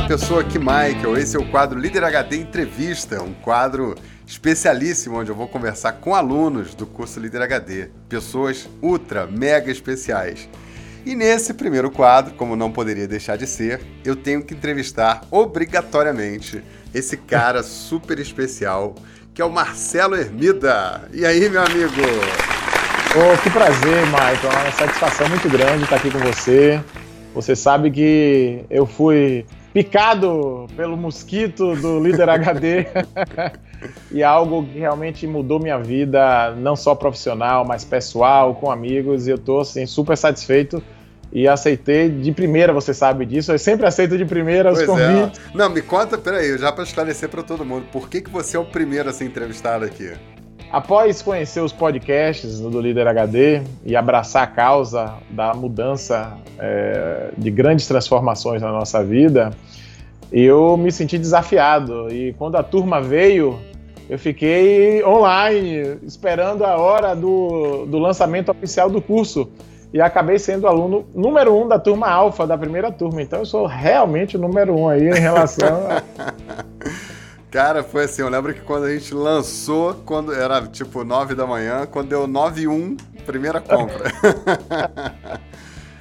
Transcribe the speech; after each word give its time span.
Olá, 0.00 0.08
pessoa 0.08 0.40
aqui 0.40 0.58
Michael. 0.58 1.18
Esse 1.18 1.36
é 1.36 1.38
o 1.38 1.44
quadro 1.50 1.78
Líder 1.78 2.02
HD 2.02 2.38
Entrevista, 2.38 3.22
um 3.22 3.34
quadro 3.34 3.94
especialíssimo 4.26 5.18
onde 5.18 5.30
eu 5.30 5.34
vou 5.34 5.46
conversar 5.46 5.92
com 5.92 6.14
alunos 6.14 6.74
do 6.74 6.86
curso 6.86 7.20
Líder 7.20 7.42
HD, 7.42 7.90
pessoas 8.08 8.66
ultra, 8.80 9.26
mega 9.26 9.70
especiais. 9.70 10.48
E 11.04 11.14
nesse 11.14 11.52
primeiro 11.52 11.90
quadro, 11.90 12.32
como 12.34 12.56
não 12.56 12.72
poderia 12.72 13.06
deixar 13.06 13.36
de 13.36 13.46
ser, 13.46 13.82
eu 14.02 14.16
tenho 14.16 14.42
que 14.42 14.54
entrevistar 14.54 15.22
obrigatoriamente 15.30 16.64
esse 16.94 17.18
cara 17.18 17.62
super 17.62 18.18
especial, 18.18 18.94
que 19.34 19.42
é 19.42 19.44
o 19.44 19.52
Marcelo 19.52 20.16
Hermida. 20.16 21.08
E 21.12 21.26
aí, 21.26 21.46
meu 21.50 21.62
amigo? 21.62 22.00
Oh, 23.14 23.42
que 23.42 23.50
prazer, 23.50 24.06
Michael. 24.06 24.50
É 24.50 24.62
uma 24.62 24.72
satisfação 24.72 25.28
muito 25.28 25.48
grande 25.50 25.84
estar 25.84 25.96
aqui 25.96 26.10
com 26.10 26.18
você. 26.20 26.80
Você 27.34 27.54
sabe 27.54 27.90
que 27.90 28.64
eu 28.70 28.86
fui 28.86 29.44
picado 29.72 30.66
pelo 30.76 30.96
mosquito 30.96 31.74
do 31.76 32.00
líder 32.00 32.28
HD 32.30 32.86
e 34.10 34.22
algo 34.22 34.64
que 34.64 34.78
realmente 34.78 35.26
mudou 35.26 35.60
minha 35.60 35.78
vida, 35.78 36.54
não 36.56 36.76
só 36.76 36.94
profissional, 36.94 37.64
mas 37.64 37.84
pessoal, 37.84 38.54
com 38.54 38.70
amigos, 38.70 39.26
e 39.26 39.30
eu 39.30 39.36
estou 39.36 39.60
assim, 39.60 39.86
super 39.86 40.16
satisfeito 40.16 40.82
e 41.32 41.46
aceitei 41.46 42.08
de 42.08 42.32
primeira, 42.32 42.72
você 42.72 42.92
sabe 42.92 43.24
disso. 43.24 43.52
Eu 43.52 43.58
sempre 43.58 43.86
aceito 43.86 44.18
de 44.18 44.24
primeira 44.24 44.72
os 44.72 44.82
pois 44.82 45.00
é. 45.00 45.14
convites. 45.14 45.40
É. 45.40 45.56
Não, 45.56 45.70
me 45.70 45.80
conta, 45.80 46.18
peraí, 46.18 46.58
já 46.58 46.72
para 46.72 46.84
esclarecer 46.84 47.28
para 47.28 47.42
todo 47.42 47.64
mundo, 47.64 47.86
por 47.92 48.08
que, 48.08 48.20
que 48.20 48.30
você 48.30 48.56
é 48.56 48.60
o 48.60 48.64
primeiro 48.64 49.08
a 49.08 49.12
ser 49.12 49.24
entrevistado 49.24 49.84
aqui? 49.84 50.12
Após 50.72 51.20
conhecer 51.20 51.60
os 51.60 51.72
podcasts 51.72 52.60
do 52.60 52.80
Líder 52.80 53.08
HD 53.08 53.60
e 53.84 53.96
abraçar 53.96 54.44
a 54.44 54.46
causa 54.46 55.14
da 55.28 55.52
mudança 55.52 56.38
é, 56.60 57.30
de 57.36 57.50
grandes 57.50 57.88
transformações 57.88 58.62
na 58.62 58.70
nossa 58.70 59.02
vida, 59.02 59.50
eu 60.30 60.76
me 60.76 60.92
senti 60.92 61.18
desafiado. 61.18 62.06
E 62.12 62.32
quando 62.34 62.54
a 62.54 62.62
turma 62.62 63.00
veio, 63.00 63.58
eu 64.08 64.16
fiquei 64.16 65.04
online, 65.04 65.98
esperando 66.04 66.64
a 66.64 66.76
hora 66.76 67.16
do, 67.16 67.84
do 67.86 67.98
lançamento 67.98 68.52
oficial 68.52 68.88
do 68.88 69.02
curso. 69.02 69.50
E 69.92 70.00
acabei 70.00 70.38
sendo 70.38 70.68
aluno 70.68 71.04
número 71.12 71.52
um 71.52 71.66
da 71.66 71.80
turma 71.80 72.08
alfa, 72.08 72.46
da 72.46 72.56
primeira 72.56 72.92
turma. 72.92 73.20
Então 73.20 73.40
eu 73.40 73.46
sou 73.46 73.66
realmente 73.66 74.36
o 74.36 74.40
número 74.40 74.78
um 74.78 74.88
aí 74.88 75.08
em 75.08 75.18
relação 75.18 75.88
a. 75.88 77.09
Cara, 77.50 77.82
foi 77.82 78.04
assim, 78.04 78.22
eu 78.22 78.28
lembro 78.28 78.54
que 78.54 78.60
quando 78.60 78.84
a 78.84 78.92
gente 78.92 79.12
lançou, 79.12 79.94
quando 80.06 80.32
era 80.32 80.64
tipo 80.68 81.02
9 81.02 81.34
da 81.34 81.46
manhã, 81.46 81.84
quando 81.84 82.08
deu 82.08 82.28
9 82.28 82.62
e 82.62 82.68
1, 82.68 82.96
primeira 83.26 83.60
compra. 83.60 84.04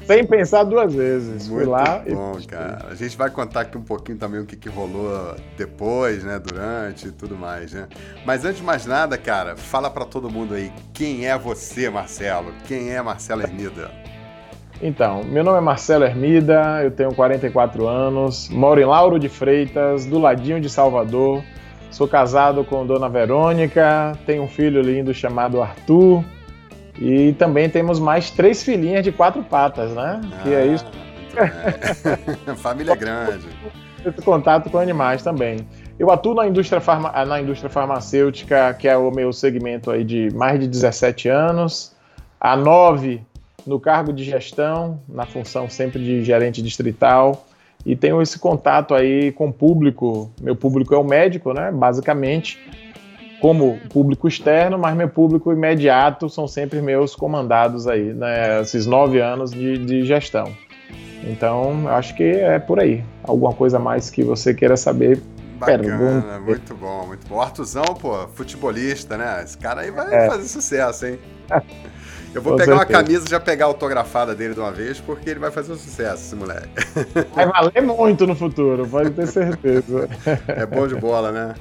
Sem 0.06 0.26
pensar 0.26 0.64
duas 0.64 0.94
vezes. 0.94 1.48
Muito 1.48 1.66
Fui 1.66 1.72
lá 1.72 2.04
bom, 2.08 2.40
e... 2.40 2.46
cara. 2.46 2.88
A 2.90 2.96
gente 2.96 3.16
vai 3.16 3.30
contar 3.30 3.62
aqui 3.62 3.78
um 3.78 3.84
pouquinho 3.84 4.18
também 4.18 4.40
o 4.40 4.46
que, 4.46 4.56
que 4.56 4.70
rolou 4.70 5.36
depois, 5.58 6.24
né, 6.24 6.40
durante 6.40 7.08
e 7.08 7.12
tudo 7.12 7.36
mais, 7.36 7.74
né? 7.74 7.88
Mas 8.26 8.46
antes 8.46 8.58
de 8.58 8.64
mais 8.64 8.86
nada, 8.88 9.18
cara, 9.18 9.56
fala 9.56 9.90
para 9.90 10.06
todo 10.06 10.30
mundo 10.30 10.54
aí, 10.56 10.72
quem 10.94 11.28
é 11.28 11.38
você, 11.38 11.90
Marcelo? 11.90 12.54
Quem 12.68 12.90
é 12.90 13.02
Marcelo 13.02 13.42
Hermida? 13.42 13.92
Então, 14.82 15.24
meu 15.26 15.44
nome 15.44 15.58
é 15.58 15.62
Marcelo 15.62 16.06
Hermida, 16.06 16.82
eu 16.84 16.92
tenho 16.92 17.14
44 17.14 17.86
anos, 17.86 18.48
moro 18.50 18.80
em 18.80 18.86
Lauro 18.86 19.20
de 19.20 19.28
Freitas, 19.28 20.06
do 20.06 20.18
ladinho 20.18 20.62
de 20.62 20.70
Salvador. 20.70 21.44
Sou 21.92 22.08
casado 22.08 22.64
com 22.64 22.86
Dona 22.86 23.10
Verônica, 23.10 24.18
tenho 24.26 24.44
um 24.44 24.48
filho 24.48 24.82
lindo 24.82 25.14
chamado 25.14 25.62
Arthur. 25.62 26.24
E 26.98 27.34
também 27.34 27.70
temos 27.70 28.00
mais 28.00 28.32
três 28.32 28.64
filhinhas 28.64 29.04
de 29.04 29.12
quatro 29.12 29.44
patas, 29.44 29.92
né? 29.92 30.22
Ah, 30.24 30.44
que 30.44 30.54
é 30.54 30.66
isso. 30.68 30.86
Família 32.58 32.96
grande. 32.96 33.48
Esse 34.06 34.22
contato 34.22 34.70
com 34.70 34.78
animais 34.78 35.22
também. 35.24 35.68
Eu 35.98 36.10
atuo 36.10 36.34
na 36.34 36.48
indústria, 36.48 36.80
farma... 36.80 37.12
na 37.26 37.42
indústria 37.42 37.70
farmacêutica, 37.70 38.74
que 38.74 38.88
é 38.88 38.96
o 38.96 39.12
meu 39.12 39.34
segmento 39.34 39.92
aí 39.92 40.06
de 40.06 40.34
mais 40.34 40.60
de 40.60 40.68
17 40.68 41.28
anos. 41.28 41.94
Há 42.40 42.56
nove 42.56 43.22
no 43.66 43.80
cargo 43.80 44.12
de 44.14 44.24
gestão, 44.24 45.02
na 45.08 45.26
função 45.26 45.70
sempre 45.70 46.04
de 46.04 46.24
gerente 46.24 46.62
distrital, 46.62 47.46
e 47.86 47.96
tenho 47.96 48.22
esse 48.22 48.38
contato 48.38 48.94
aí 48.94 49.32
com 49.32 49.48
o 49.48 49.54
público. 49.54 50.32
Meu 50.42 50.56
público 50.56 50.94
é 50.94 50.98
o 50.98 51.04
médico, 51.04 51.54
né? 51.54 51.72
Basicamente, 51.72 52.60
como 53.40 53.80
público 53.90 54.28
externo, 54.28 54.78
mas 54.78 54.96
meu 54.96 55.08
público 55.08 55.52
imediato 55.52 56.30
são 56.30 56.48
sempre 56.48 56.82
meus 56.82 57.16
comandados 57.16 57.88
aí, 57.88 58.14
né? 58.14 58.62
Esses 58.62 58.86
nove 58.86 59.22
anos 59.22 59.52
de, 59.52 59.78
de 59.78 60.06
gestão. 60.06 60.52
Então, 61.24 61.88
acho 61.88 62.16
que 62.16 62.24
é 62.24 62.60
por 62.60 62.80
aí. 62.80 63.04
Alguma 63.24 63.54
coisa 63.54 63.80
mais 63.80 64.10
que 64.10 64.24
você 64.24 64.54
queira 64.54 64.76
saber, 64.76 65.22
Bacana, 65.60 66.40
muito 66.40 66.74
bom, 66.74 67.06
muito 67.06 67.28
bom. 67.28 67.42
Artuzão, 67.42 67.84
pô, 67.84 68.28
futebolista, 68.30 69.18
né? 69.18 69.44
Esse 69.44 69.58
cara 69.58 69.82
aí 69.82 69.92
vai 69.92 70.14
é. 70.14 70.30
fazer 70.30 70.48
sucesso, 70.48 71.06
hein? 71.06 71.20
Eu 72.34 72.42
vou 72.42 72.54
Com 72.54 72.60
pegar 72.60 72.78
certeza. 72.78 72.98
uma 72.98 73.04
camisa 73.04 73.26
e 73.26 73.30
já 73.30 73.40
pegar 73.40 73.66
a 73.66 73.68
autografada 73.68 74.36
dele 74.36 74.54
de 74.54 74.60
uma 74.60 74.72
vez, 74.72 75.00
porque 75.00 75.30
ele 75.30 75.40
vai 75.40 75.50
fazer 75.50 75.74
um 75.74 75.78
sucesso, 75.78 76.24
esse 76.24 76.36
moleque. 76.36 76.70
Vai 77.34 77.48
valer 77.48 77.82
muito 77.82 78.28
no 78.28 78.36
futuro, 78.36 78.88
pode 78.88 79.10
ter 79.12 79.28
certeza. 79.28 80.08
É 80.48 80.66
bom 80.66 80.88
de 80.88 80.96
bola, 80.96 81.32
né? 81.32 81.56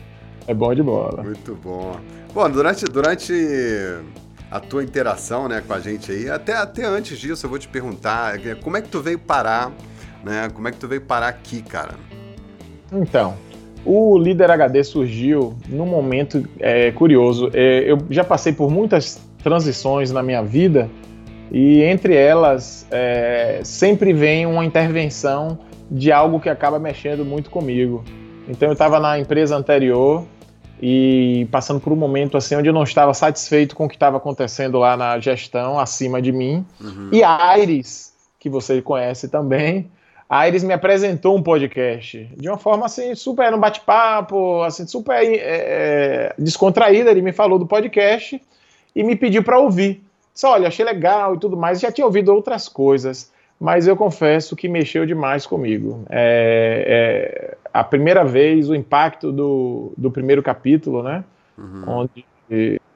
É 0.47 0.53
bom 0.53 0.75
de 0.75 0.83
bola. 0.83 1.23
Muito 1.23 1.55
bom. 1.55 1.97
Bom, 2.35 2.51
durante, 2.51 2.85
durante 2.85 3.33
a 4.51 4.61
tua 4.61 4.85
interação 4.85 5.49
né, 5.49 5.63
com 5.67 5.73
a 5.73 5.81
gente 5.81 6.13
aí, 6.13 6.29
até, 6.29 6.55
até 6.55 6.85
antes 6.85 7.19
disso 7.19 7.47
eu 7.47 7.51
vou 7.51 7.59
te 7.59 7.69
perguntar, 7.69 8.39
é, 8.47 8.55
como 8.55 8.77
é 8.77 8.83
que 8.83 8.89
tu 8.89 9.01
veio 9.01 9.19
parar, 9.19 9.73
né? 10.23 10.49
Como 10.53 10.69
é 10.69 10.73
que 10.73 10.79
tu 10.79 10.89
veio 10.89 11.01
parar 11.01 11.29
aqui, 11.29 11.63
cara? 11.63 11.95
Então, 12.93 13.37
o 13.85 14.19
Líder 14.19 14.51
HD 14.51 14.85
surgiu 14.85 15.57
num 15.69 15.87
momento 15.87 16.47
é, 16.59 16.91
curioso. 16.93 17.51
É, 17.55 17.91
eu 17.91 17.99
já 18.11 18.25
passei 18.25 18.53
por 18.53 18.71
muitas 18.71 19.21
transições 19.43 20.11
na 20.11 20.23
minha 20.23 20.43
vida 20.43 20.89
e 21.51 21.83
entre 21.83 22.15
elas 22.15 22.87
é, 22.91 23.61
sempre 23.65 24.13
vem 24.13 24.47
uma 24.47 24.65
intervenção 24.65 25.59
de 25.91 26.13
algo 26.13 26.39
que 26.39 26.49
acaba 26.49 26.79
mexendo 26.79 27.25
muito 27.25 27.51
comigo. 27.51 28.05
Então 28.49 28.69
eu 28.69 28.73
estava 28.73 29.01
na 29.01 29.19
empresa 29.19 29.57
anterior 29.57 30.25
e 30.81 31.49
passando 31.51 31.81
por 31.81 31.93
um 31.93 31.97
momento 31.97 32.37
assim 32.37 32.55
onde 32.55 32.69
eu 32.69 32.73
não 32.73 32.83
estava 32.83 33.13
satisfeito 33.15 33.75
com 33.75 33.87
o 33.87 33.89
que 33.89 33.97
estava 33.97 34.19
acontecendo 34.19 34.79
lá 34.79 34.97
na 34.97 35.19
gestão 35.19 35.79
acima 35.79 36.21
de 36.21 36.33
mim. 36.33 36.65
Uhum. 36.81 37.11
E 37.13 37.23
Aires, 37.23 38.13
que 38.39 38.51
você 38.51 38.83
conhece 38.83 39.29
também, 39.29 39.91
Aires 40.29 40.63
me 40.63 40.75
apresentou 40.75 41.37
um 41.37 41.43
podcast 41.43 42.31
de 42.37 42.49
uma 42.49 42.59
forma 42.59 42.85
assim 42.85 43.15
super 43.15 43.51
no 43.51 43.59
bate-papo, 43.59 44.63
assim 44.63 44.87
super 44.87 45.15
é, 45.15 45.39
é, 45.41 46.35
descontraída. 46.39 47.11
Ele 47.11 47.23
me 47.23 47.33
falou 47.33 47.59
do 47.59 47.67
podcast 47.67 48.41
e 48.95 49.03
me 49.03 49.17
pediu 49.17 49.43
para 49.43 49.59
ouvir. 49.59 50.03
Disse, 50.33 50.47
olha, 50.47 50.69
achei 50.69 50.85
legal 50.85 51.35
e 51.35 51.39
tudo 51.39 51.57
mais. 51.57 51.81
Já 51.81 51.91
tinha 51.91 52.07
ouvido 52.07 52.33
outras 52.33 52.69
coisas, 52.69 53.33
mas 53.61 53.87
eu 53.87 53.97
confesso 53.97 54.55
que 54.55 54.69
mexeu 54.69 55.05
demais 55.05 55.47
comigo. 55.47 56.05
É, 56.09 57.55
é, 57.55 57.57
a 57.73 57.83
primeira 57.83 58.25
vez, 58.25 58.69
o 58.69 58.75
impacto 58.75 59.33
do, 59.33 59.93
do 59.97 60.11
primeiro 60.11 60.43
capítulo, 60.43 61.03
né? 61.03 61.25
Uhum. 61.57 61.85
Onde 61.87 62.25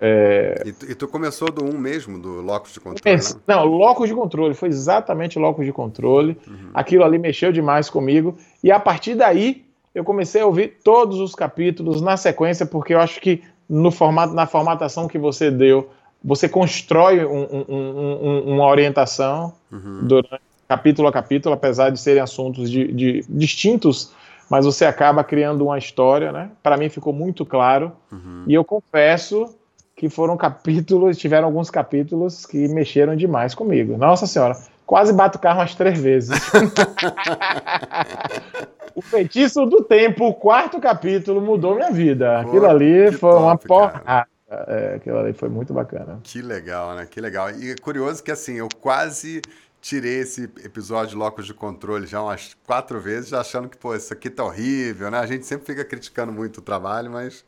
é... 0.01 0.63
E, 0.65 0.73
tu, 0.73 0.91
e, 0.91 0.95
tu, 0.95 1.07
começou 1.07 1.51
do 1.51 1.65
1 1.65 1.69
um 1.69 1.79
mesmo, 1.79 2.19
do 2.19 2.41
locus 2.41 2.73
de 2.73 2.81
controle? 2.81 3.17
Né? 3.17 3.23
Não, 3.47 3.65
locus 3.67 4.09
de 4.09 4.15
controle, 4.15 4.55
foi 4.55 4.69
exatamente 4.69 5.39
locus 5.39 5.65
de 5.65 5.73
controle. 5.73 6.37
Uhum. 6.47 6.71
Aquilo 6.75 7.05
ali 7.05 7.19
mexeu 7.19 7.53
demais 7.53 7.89
comigo. 7.91 8.37
E 8.65 8.73
a 8.73 8.81
partir 8.81 9.15
daí, 9.15 9.65
eu 9.95 10.03
comecei 10.03 10.41
a 10.41 10.47
ouvir 10.47 10.79
todos 10.83 11.21
os 11.21 11.35
capítulos 11.35 12.01
na 12.01 12.17
sequência, 12.17 12.65
porque 12.65 12.95
eu 12.95 13.01
acho 13.01 13.21
que 13.21 13.43
no 13.73 13.91
formato, 13.91 14.35
na 14.35 14.47
formatação 14.47 15.09
que 15.09 15.19
você 15.19 15.51
deu, 15.51 15.89
você 16.23 16.47
constrói 16.47 17.25
um, 17.25 17.43
um, 17.43 17.65
um, 17.71 18.55
uma 18.55 18.67
orientação 18.67 19.55
uhum. 19.73 20.01
durante 20.03 20.43
capítulo 20.69 21.09
a 21.09 21.13
capítulo, 21.13 21.55
apesar 21.55 21.89
de 21.91 21.99
serem 21.99 22.23
assuntos 22.23 22.71
de, 22.71 22.93
de, 22.93 23.25
distintos, 23.29 24.13
mas 24.51 24.67
você 24.67 24.85
acaba 24.85 25.25
criando 25.25 25.65
uma 25.65 25.79
história, 25.79 26.31
né? 26.31 26.51
Para 26.63 26.77
mim 26.77 26.91
ficou 26.91 27.15
muito 27.15 27.47
claro. 27.47 27.93
Uhum. 28.11 28.45
E 28.47 28.53
eu 28.53 28.63
confesso 28.63 29.55
que 29.97 30.11
foram 30.11 30.37
capítulos, 30.37 31.17
tiveram 31.17 31.47
alguns 31.47 31.71
capítulos 31.71 32.45
que 32.45 32.69
mexeram 32.69 33.17
demais 33.17 33.55
comigo. 33.55 33.97
Nossa 33.97 34.27
Senhora, 34.27 34.55
quase 34.87 35.15
bato 35.15 35.39
o 35.39 35.41
carro 35.41 35.61
umas 35.61 35.75
três 35.75 35.99
vezes. 35.99 36.39
O 38.95 39.03
Feitiço 39.03 39.67
do 39.67 39.83
Tempo, 39.83 40.27
o 40.27 40.35
quarto 40.35 40.81
capítulo, 40.81 41.41
mudou 41.41 41.75
minha 41.75 41.91
vida. 41.91 42.41
Aquilo 42.41 42.67
ali 42.67 43.11
foi 43.13 43.31
top, 43.31 43.43
uma 43.43 43.59
porrada. 43.59 44.29
É, 44.49 44.95
aquilo 44.97 45.19
ali 45.19 45.33
foi 45.33 45.49
muito 45.49 45.73
bacana. 45.73 46.21
Que 46.23 46.43
legal, 46.43 46.95
né? 46.95 47.07
Que 47.11 47.21
legal. 47.21 47.51
E 47.51 47.71
é 47.71 47.75
curioso 47.77 48.23
que, 48.23 48.31
assim, 48.31 48.55
eu 48.55 48.69
quase 48.81 49.41
tirei 49.81 50.21
esse 50.21 50.45
episódio 50.65 51.11
de 51.11 51.17
Locos 51.17 51.45
de 51.47 51.55
Controle 51.55 52.07
já 52.07 52.23
umas 52.23 52.55
quatro 52.67 53.01
vezes, 53.01 53.33
achando 53.33 53.69
que, 53.69 53.77
pô, 53.77 53.95
isso 53.95 54.13
aqui 54.13 54.31
tá 54.31 54.45
horrível, 54.45 55.11
né? 55.11 55.19
A 55.19 55.27
gente 55.27 55.45
sempre 55.45 55.67
fica 55.67 55.85
criticando 55.85 56.33
muito 56.33 56.59
o 56.59 56.63
trabalho, 56.63 57.11
mas 57.11 57.45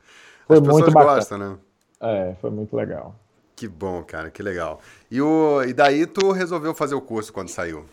foi 0.47 0.57
as 0.57 0.63
pessoas 0.63 0.93
gostam, 0.93 1.39
né? 1.39 1.57
É, 2.01 2.35
foi 2.41 2.51
muito 2.51 2.75
legal. 2.75 3.15
Que 3.55 3.69
bom, 3.69 4.03
cara, 4.03 4.31
que 4.31 4.43
legal. 4.43 4.81
E, 5.09 5.23
o, 5.23 5.63
e 5.63 5.73
daí 5.73 6.07
tu 6.07 6.33
resolveu 6.33 6.75
fazer 6.75 6.95
o 6.97 7.01
curso 7.01 7.33
quando 7.33 7.49
saiu? 7.49 7.85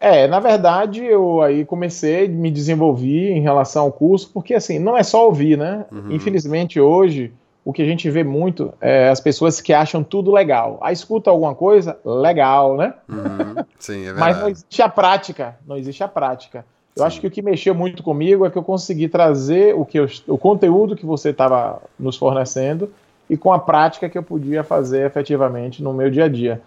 É, 0.00 0.26
na 0.26 0.40
verdade, 0.40 1.04
eu 1.04 1.40
aí 1.40 1.64
comecei, 1.64 2.28
me 2.28 2.50
desenvolvi 2.50 3.30
em 3.30 3.40
relação 3.40 3.84
ao 3.84 3.92
curso, 3.92 4.30
porque 4.32 4.54
assim, 4.54 4.78
não 4.78 4.96
é 4.96 5.02
só 5.02 5.26
ouvir, 5.26 5.56
né? 5.56 5.86
Uhum. 5.90 6.12
Infelizmente, 6.12 6.78
hoje, 6.80 7.32
o 7.64 7.72
que 7.72 7.80
a 7.80 7.86
gente 7.86 8.10
vê 8.10 8.22
muito 8.22 8.74
é 8.80 9.08
as 9.08 9.20
pessoas 9.20 9.60
que 9.60 9.72
acham 9.72 10.04
tudo 10.04 10.30
legal. 10.30 10.78
Aí 10.82 10.92
escuta 10.92 11.30
alguma 11.30 11.54
coisa, 11.54 11.98
legal, 12.04 12.76
né? 12.76 12.92
Uhum. 13.08 13.64
Sim, 13.78 14.02
é 14.02 14.12
verdade. 14.12 14.20
Mas 14.20 14.38
não 14.38 14.48
existe 14.48 14.82
a 14.82 14.88
prática, 14.88 15.58
não 15.66 15.76
existe 15.76 16.04
a 16.04 16.08
prática. 16.08 16.66
Eu 16.94 17.00
Sim. 17.00 17.06
acho 17.06 17.20
que 17.20 17.26
o 17.26 17.30
que 17.30 17.40
mexeu 17.40 17.74
muito 17.74 18.02
comigo 18.02 18.44
é 18.44 18.50
que 18.50 18.58
eu 18.58 18.62
consegui 18.62 19.08
trazer 19.08 19.74
o, 19.74 19.84
que 19.84 19.98
eu, 19.98 20.06
o 20.28 20.36
conteúdo 20.36 20.94
que 20.94 21.06
você 21.06 21.30
estava 21.30 21.80
nos 21.98 22.16
fornecendo 22.16 22.92
e 23.28 23.36
com 23.36 23.52
a 23.52 23.58
prática 23.58 24.08
que 24.08 24.18
eu 24.18 24.22
podia 24.22 24.62
fazer 24.62 25.06
efetivamente 25.06 25.82
no 25.82 25.94
meu 25.94 26.10
dia 26.10 26.24
a 26.24 26.28
dia. 26.28 26.60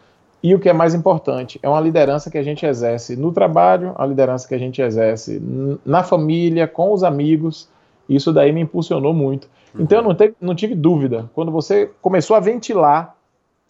E 0.47 0.55
o 0.55 0.59
que 0.59 0.69
é 0.69 0.73
mais 0.73 0.95
importante, 0.95 1.59
é 1.61 1.67
uma 1.67 1.81
liderança 1.81 2.31
que 2.31 2.37
a 2.37 2.41
gente 2.41 2.65
exerce 2.65 3.17
no 3.17 3.33
trabalho, 3.33 3.93
a 3.97 4.05
liderança 4.05 4.47
que 4.47 4.55
a 4.55 4.57
gente 4.57 4.81
exerce 4.81 5.41
na 5.85 6.03
família, 6.03 6.65
com 6.65 6.93
os 6.93 7.03
amigos. 7.03 7.67
Isso 8.07 8.31
daí 8.31 8.53
me 8.53 8.61
impulsionou 8.61 9.13
muito. 9.13 9.49
Uhum. 9.75 9.81
Então 9.81 9.97
eu 9.97 10.03
não, 10.05 10.15
te, 10.15 10.33
não 10.39 10.55
tive 10.55 10.73
dúvida. 10.73 11.29
Quando 11.35 11.51
você 11.51 11.91
começou 12.01 12.33
a 12.33 12.39
ventilar 12.39 13.13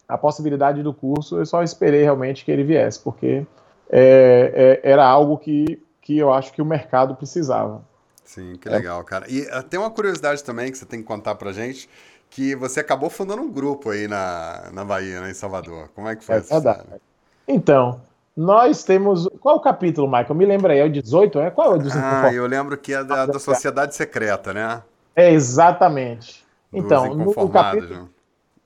a 0.08 0.16
possibilidade 0.16 0.80
do 0.80 0.94
curso, 0.94 1.38
eu 1.38 1.46
só 1.46 1.64
esperei 1.64 2.04
realmente 2.04 2.44
que 2.44 2.52
ele 2.52 2.62
viesse, 2.62 3.00
porque 3.00 3.44
é, 3.90 4.78
é, 4.84 4.88
era 4.88 5.04
algo 5.04 5.36
que, 5.36 5.82
que 6.00 6.16
eu 6.16 6.32
acho 6.32 6.52
que 6.52 6.62
o 6.62 6.64
mercado 6.64 7.16
precisava. 7.16 7.82
Sim, 8.24 8.54
que 8.54 8.68
legal, 8.68 9.02
cara. 9.02 9.26
E 9.28 9.40
uh, 9.40 9.64
tem 9.68 9.80
uma 9.80 9.90
curiosidade 9.90 10.44
também 10.44 10.70
que 10.70 10.78
você 10.78 10.86
tem 10.86 11.00
que 11.00 11.06
contar 11.06 11.34
pra 11.34 11.50
gente 11.50 11.88
que 12.30 12.54
você 12.54 12.80
acabou 12.80 13.10
fundando 13.10 13.42
um 13.42 13.50
grupo 13.50 13.90
aí 13.90 14.06
na, 14.06 14.70
na 14.72 14.84
Bahia, 14.84 15.20
né, 15.20 15.30
em 15.30 15.34
Salvador. 15.34 15.88
Como 15.94 16.08
é 16.08 16.16
que 16.16 16.24
foi 16.24 16.36
é, 16.36 16.38
essa 16.38 16.56
história? 16.56 17.00
Então, 17.46 18.00
nós 18.36 18.84
temos. 18.84 19.28
Qual 19.40 19.56
o 19.56 19.60
capítulo, 19.60 20.06
Michael? 20.06 20.34
Me 20.34 20.46
lembra 20.46 20.72
aí, 20.72 20.78
é 20.78 20.84
o 20.84 20.90
18, 20.90 21.40
é? 21.40 21.50
Qual 21.50 21.72
é 21.72 21.74
o 21.76 21.78
18? 21.78 22.04
Ah, 22.04 22.32
eu 22.32 22.46
lembro 22.46 22.76
que 22.76 22.92
é 22.92 23.02
da, 23.02 23.26
da 23.26 23.38
Sociedade 23.38 23.94
Secreta, 23.94 24.52
né? 24.52 24.82
É, 25.16 25.32
exatamente. 25.32 26.46
Então, 26.72 27.14
no, 27.14 27.34
no, 27.34 27.48
capítulo, 27.48 27.94
né? 27.94 28.08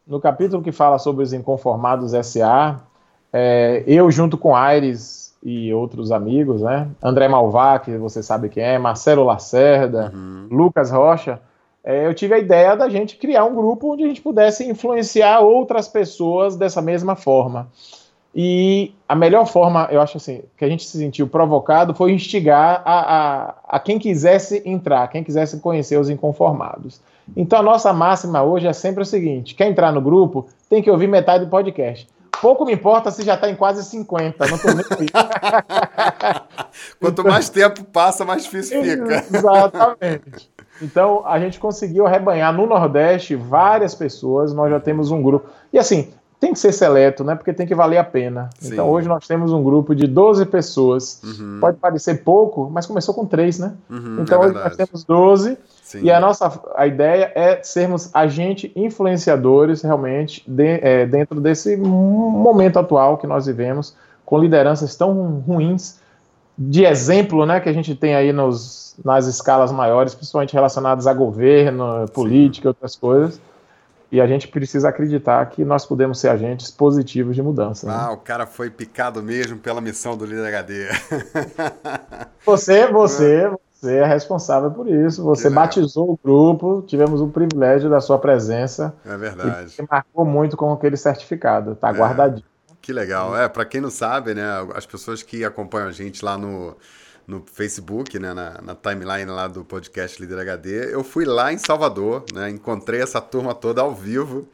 no 0.07 0.21
capítulo 0.21 0.63
que 0.63 0.73
fala 0.73 0.99
sobre 0.99 1.23
os 1.23 1.33
Inconformados 1.33 2.13
SA, 2.27 2.81
é, 3.33 3.83
eu, 3.87 4.11
junto 4.11 4.37
com 4.37 4.55
Aires 4.55 5.35
e 5.43 5.73
outros 5.73 6.13
amigos, 6.13 6.61
né? 6.61 6.89
André 7.03 7.27
Malvá, 7.29 7.79
que 7.79 7.97
você 7.97 8.23
sabe 8.23 8.49
quem 8.49 8.63
é, 8.63 8.79
Marcelo 8.79 9.25
Lacerda, 9.25 10.13
uhum. 10.15 10.49
Lucas 10.51 10.91
Rocha 10.91 11.41
é, 11.85 12.07
eu 12.07 12.15
tive 12.15 12.35
a 12.35 12.39
ideia 12.39 12.77
da 12.77 12.89
gente 12.89 13.17
criar 13.17 13.45
um 13.45 13.55
grupo 13.55 13.93
onde 13.93 14.05
a 14.05 14.07
gente 14.07 14.23
pudesse 14.23 14.69
influenciar 14.69 15.41
outras 15.41 15.89
pessoas 15.89 16.57
dessa 16.57 16.81
mesma 16.81 17.17
forma. 17.17 17.69
E 18.35 18.95
a 19.07 19.15
melhor 19.15 19.47
forma, 19.47 19.89
eu 19.91 20.01
acho 20.01 20.17
assim, 20.17 20.43
que 20.57 20.65
a 20.65 20.69
gente 20.69 20.85
se 20.85 20.97
sentiu 20.97 21.29
provocado 21.29 21.93
foi 21.93 22.13
instigar 22.13 22.81
a, 22.85 23.01
a, 23.01 23.55
a 23.69 23.79
quem 23.79 23.99
quisesse 23.99 24.63
entrar, 24.65 25.09
quem 25.09 25.23
quisesse 25.23 25.61
conhecer 25.61 25.99
os 25.99 26.09
inconformados. 26.09 27.01
Então 27.37 27.59
a 27.59 27.63
nossa 27.63 27.93
máxima 27.93 28.43
hoje 28.43 28.67
é 28.67 28.73
sempre 28.73 29.03
o 29.03 29.07
seguinte: 29.07 29.55
quer 29.55 29.69
entrar 29.69 29.93
no 29.93 30.01
grupo, 30.01 30.47
tem 30.69 30.83
que 30.83 30.91
ouvir 30.91 31.09
metade 31.09 31.45
do 31.45 31.51
podcast. 31.51 32.09
Pouco 32.43 32.65
me 32.65 32.73
importa 32.73 33.13
se 33.13 33.23
já 33.23 33.35
está 33.35 33.49
em 33.49 33.55
quase 33.55 33.85
50, 33.85 34.47
não 34.49 34.59
tô 34.59 34.67
nem 34.73 34.85
Quanto 36.99 37.23
mais 37.23 37.49
tempo 37.49 37.85
passa, 37.85 38.25
mais 38.25 38.43
difícil 38.43 38.83
fica. 38.83 39.25
Exatamente. 39.33 40.51
Então, 40.83 41.23
a 41.25 41.39
gente 41.39 41.61
conseguiu 41.61 42.05
arrebanhar 42.05 42.53
no 42.53 42.67
Nordeste 42.67 43.37
várias 43.37 43.95
pessoas, 43.95 44.53
nós 44.53 44.69
já 44.69 44.81
temos 44.81 45.13
um 45.13 45.23
grupo. 45.23 45.49
E 45.73 45.79
assim, 45.79 46.13
tem 46.41 46.53
que 46.53 46.59
ser 46.59 46.73
seleto, 46.73 47.23
né? 47.23 47.37
Porque 47.37 47.53
tem 47.53 47.65
que 47.65 47.77
valer 47.77 47.99
a 47.99 48.05
pena. 48.05 48.51
Sim. 48.59 48.73
Então, 48.73 48.91
hoje 48.91 49.07
nós 49.07 49.25
temos 49.29 49.53
um 49.53 49.63
grupo 49.63 49.95
de 49.95 50.09
12 50.09 50.45
pessoas. 50.47 51.23
Uhum. 51.23 51.59
Pode 51.61 51.77
parecer 51.77 52.25
pouco, 52.25 52.69
mas 52.69 52.85
começou 52.85 53.15
com 53.15 53.25
três, 53.25 53.61
né? 53.61 53.73
Uhum, 53.89 54.19
então, 54.21 54.43
é 54.43 54.47
hoje 54.47 54.55
nós 54.55 54.77
temos 54.77 55.05
12. 55.05 55.57
Sim. 55.93 56.05
E 56.05 56.11
a 56.11 56.19
nossa 56.19 56.59
a 56.75 56.87
ideia 56.87 57.31
é 57.35 57.63
sermos 57.63 58.11
agentes 58.15 58.71
influenciadores, 58.75 59.83
realmente, 59.83 60.43
de, 60.47 60.81
é, 60.83 61.05
dentro 61.05 61.39
desse 61.39 61.77
momento 61.77 62.79
atual 62.79 63.19
que 63.19 63.27
nós 63.27 63.45
vivemos, 63.45 63.95
com 64.25 64.39
lideranças 64.39 64.97
tão 64.97 65.13
ruins, 65.47 66.01
de 66.57 66.87
exemplo, 66.87 67.45
né? 67.45 67.61
Que 67.61 67.69
a 67.69 67.73
gente 67.75 67.95
tem 67.95 68.15
aí 68.15 68.33
nos 68.33 68.81
nas 69.05 69.27
escalas 69.27 69.71
maiores, 69.71 70.15
principalmente 70.15 70.55
relacionadas 70.55 71.07
a 71.07 71.13
governo, 71.13 72.07
política 72.13 72.67
e 72.67 72.69
outras 72.69 72.97
coisas. 72.97 73.41
E 74.11 74.21
a 74.21 74.27
gente 74.27 74.49
precisa 74.49 74.91
acreditar 74.91 75.45
que 75.47 75.65
nós 75.65 75.87
podemos 75.87 76.21
ser 76.21 76.29
agentes 76.29 76.71
positivos 76.71 77.35
de 77.35 77.43
mudança. 77.43 77.91
Ah, 77.91 78.09
né? 78.09 78.13
o 78.13 78.19
cara 78.19 78.47
foi 78.47 78.71
picado 78.71 79.23
mesmo 79.23 79.59
pela 79.59 79.81
missão 79.81 80.17
do 80.17 80.25
líder 80.25 80.55
HD. 80.55 80.89
Você, 82.45 82.87
você, 82.89 83.51
você 83.83 83.97
é 83.97 84.07
responsável 84.07 84.71
por 84.71 84.89
isso. 84.89 85.25
Você 85.25 85.51
batizou 85.51 86.13
o 86.13 86.19
grupo, 86.23 86.85
tivemos 86.87 87.21
o 87.21 87.27
privilégio 87.27 87.91
da 87.91 88.01
sua 88.01 88.17
presença. 88.17 88.95
É 89.05 89.17
verdade. 89.17 89.75
E 89.77 89.83
marcou 89.91 90.25
muito 90.25 90.57
com 90.57 90.73
aquele 90.73 90.97
certificado. 90.97 91.75
Tá 91.75 91.89
é, 91.89 91.93
guardadinho. 91.93 92.47
Que 92.81 92.93
legal. 92.93 93.37
É, 93.37 93.49
para 93.49 93.65
quem 93.65 93.81
não 93.81 93.91
sabe, 93.91 94.35
né, 94.35 94.45
as 94.75 94.87
pessoas 94.87 95.25
que 95.25 95.45
acompanham 95.45 95.89
a 95.89 95.93
gente 95.93 96.25
lá 96.25 96.39
no 96.39 96.77
no 97.25 97.41
Facebook, 97.47 98.19
né, 98.19 98.35
na, 98.35 98.61
na, 98.61 98.75
timeline 98.75 99.31
lá 99.31 99.47
do 99.47 99.65
podcast 99.65 100.21
Líder 100.21 100.41
HD. 100.41 100.93
Eu 100.93 101.05
fui 101.05 101.25
lá 101.25 101.53
em 101.53 101.57
Salvador, 101.57 102.25
né, 102.35 102.51
encontrei 102.51 103.01
essa 103.01 103.21
turma 103.21 103.55
toda 103.55 103.81
ao 103.81 103.95
vivo 103.95 104.49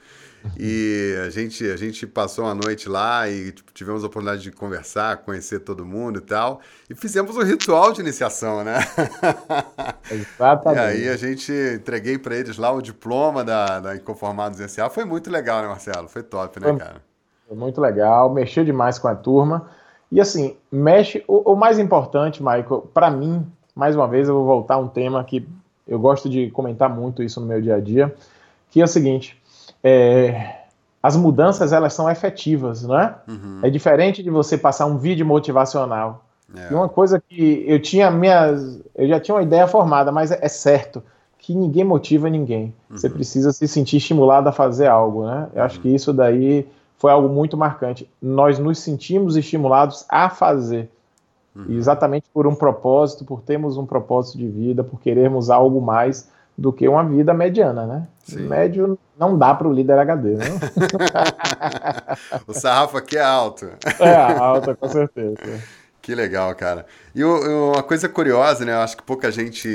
e 0.59 1.17
a 1.27 1.31
gente, 1.31 1.69
a 1.69 1.77
gente 1.77 2.07
passou 2.07 2.45
uma 2.45 2.55
noite 2.55 2.89
lá 2.89 3.29
e 3.29 3.53
tipo, 3.53 3.73
tivemos 3.73 4.03
a 4.05 4.07
oportunidade 4.07 4.43
de 4.43 4.53
conversar, 4.53 5.19
conhecer 5.19 5.61
todo 5.61 5.85
mundo 5.85 6.19
e 6.19 6.23
tal. 6.23 6.61
E 6.89 6.95
fizemos 6.95 7.37
o 7.37 7.41
um 7.41 7.45
ritual 7.45 7.93
de 7.93 8.01
iniciação, 8.01 8.65
né? 8.65 8.79
Exatamente. 10.11 10.81
E 10.81 10.81
aí 10.81 11.09
a 11.09 11.17
gente 11.17 11.53
entreguei 11.75 12.19
para 12.19 12.37
eles 12.37 12.57
lá 12.57 12.71
o 12.73 12.81
diploma 12.81 13.45
da, 13.45 13.81
da 13.81 13.97
Inconformados 13.97 14.59
SA. 14.71 14.89
Foi 14.89 15.05
muito 15.05 15.31
legal, 15.31 15.63
né, 15.63 15.69
Marcelo? 15.69 16.09
Foi 16.09 16.23
top, 16.23 16.61
né, 16.61 16.69
foi, 16.69 16.77
cara? 16.79 17.03
Foi 17.47 17.57
muito 17.57 17.81
legal, 17.81 18.33
mexeu 18.33 18.65
demais 18.65 18.99
com 18.99 19.09
a 19.09 19.15
turma. 19.15 19.69
E 20.11 20.21
assim, 20.21 20.57
mexe. 20.71 21.23
O, 21.29 21.53
o 21.53 21.57
mais 21.57 21.79
importante, 21.79 22.43
Michael, 22.43 22.89
para 22.93 23.11
mim, 23.11 23.47
mais 23.75 23.95
uma 23.95 24.09
vez, 24.09 24.29
eu 24.29 24.35
vou 24.35 24.47
voltar 24.47 24.75
a 24.75 24.79
um 24.79 24.89
tema 24.89 25.23
que 25.23 25.47
eu 25.87 25.99
gosto 25.99 26.29
de 26.29 26.51
comentar 26.51 26.91
muito 26.91 27.23
isso 27.23 27.41
no 27.41 27.47
meu 27.47 27.61
dia 27.61 27.77
a 27.77 27.81
dia, 27.81 28.15
que 28.71 28.81
é 28.81 28.85
o 28.85 28.89
seguinte: 28.89 29.41
é, 29.83 30.57
as 31.03 31.17
mudanças 31.17 31.73
elas 31.73 31.95
são 31.95 32.11
efetivas, 32.11 32.83
não 32.83 32.99
é? 32.99 33.15
Uhum. 33.29 33.61
É 33.63 33.71
diferente 33.71 34.23
de 34.23 34.31
você 34.31 34.59
passar 34.59 34.87
um 34.87 34.99
vídeo 34.99 35.25
motivacional. 35.25 36.25
É. 36.55 36.73
E 36.73 36.75
uma 36.75 36.89
coisa 36.89 37.21
que 37.21 37.65
eu 37.67 37.81
tinha 37.81 38.11
minhas, 38.11 38.81
eu 38.97 39.07
já 39.07 39.21
tinha 39.21 39.35
uma 39.35 39.43
ideia 39.43 39.67
formada, 39.67 40.11
mas 40.11 40.31
é, 40.31 40.39
é 40.43 40.49
certo 40.49 41.03
que 41.39 41.55
ninguém 41.55 41.85
motiva 41.85 42.29
ninguém. 42.29 42.75
Uhum. 42.91 42.97
Você 42.97 43.09
precisa 43.09 43.53
se 43.53 43.69
sentir 43.69 43.99
estimulado 43.99 44.49
a 44.49 44.53
fazer 44.53 44.87
algo, 44.87 45.27
né? 45.27 45.49
Eu 45.53 45.61
uhum. 45.61 45.65
acho 45.65 45.81
que 45.81 45.89
isso 45.89 46.13
daí 46.13 46.67
foi 46.99 47.13
algo 47.13 47.29
muito 47.29 47.57
marcante. 47.57 48.11
Nós 48.21 48.59
nos 48.59 48.81
sentimos 48.81 49.37
estimulados 49.37 50.05
a 50.09 50.29
fazer, 50.29 50.91
uhum. 51.55 51.67
exatamente 51.71 52.27
por 52.35 52.47
um 52.47 52.55
propósito, 52.55 53.25
por 53.25 53.41
termos 53.41 53.77
um 53.77 53.87
propósito 53.87 54.37
de 54.37 54.49
vida, 54.49 54.83
por 54.83 55.01
querermos 55.01 55.49
algo 55.49 55.81
mais 55.81 56.29
do 56.59 56.73
que 56.73 56.89
uma 56.89 57.05
vida 57.05 57.33
mediana, 57.33 57.87
né? 57.87 58.09
Sim. 58.25 58.49
Médio 58.49 58.99
não 59.17 59.39
dá 59.39 59.55
para 59.55 59.69
o 59.69 59.73
líder 59.73 59.97
HD, 59.97 60.35
né? 60.35 60.45
o 62.49 62.53
sarrafo 62.53 62.97
aqui 62.97 63.17
é 63.17 63.23
alto. 63.23 63.71
É, 64.01 64.15
alto, 64.17 64.77
com 64.77 64.89
certeza. 64.89 65.37
Que 66.03 66.17
legal, 66.17 66.53
cara. 66.57 66.85
E 67.15 67.23
uma 67.23 67.83
coisa 67.85 68.09
curiosa, 68.09 68.65
né? 68.65 68.73
Eu 68.73 68.81
acho 68.81 68.97
que 68.97 69.03
pouca 69.05 69.31
gente 69.31 69.69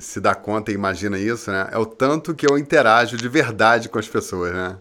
se 0.00 0.20
dá 0.20 0.34
conta 0.34 0.72
e 0.72 0.74
imagina 0.74 1.16
isso, 1.16 1.52
né? 1.52 1.68
É 1.70 1.78
o 1.78 1.86
tanto 1.86 2.34
que 2.34 2.50
eu 2.50 2.58
interajo 2.58 3.16
de 3.16 3.28
verdade 3.28 3.88
com 3.88 3.98
as 4.00 4.08
pessoas, 4.08 4.52
né? 4.52 4.76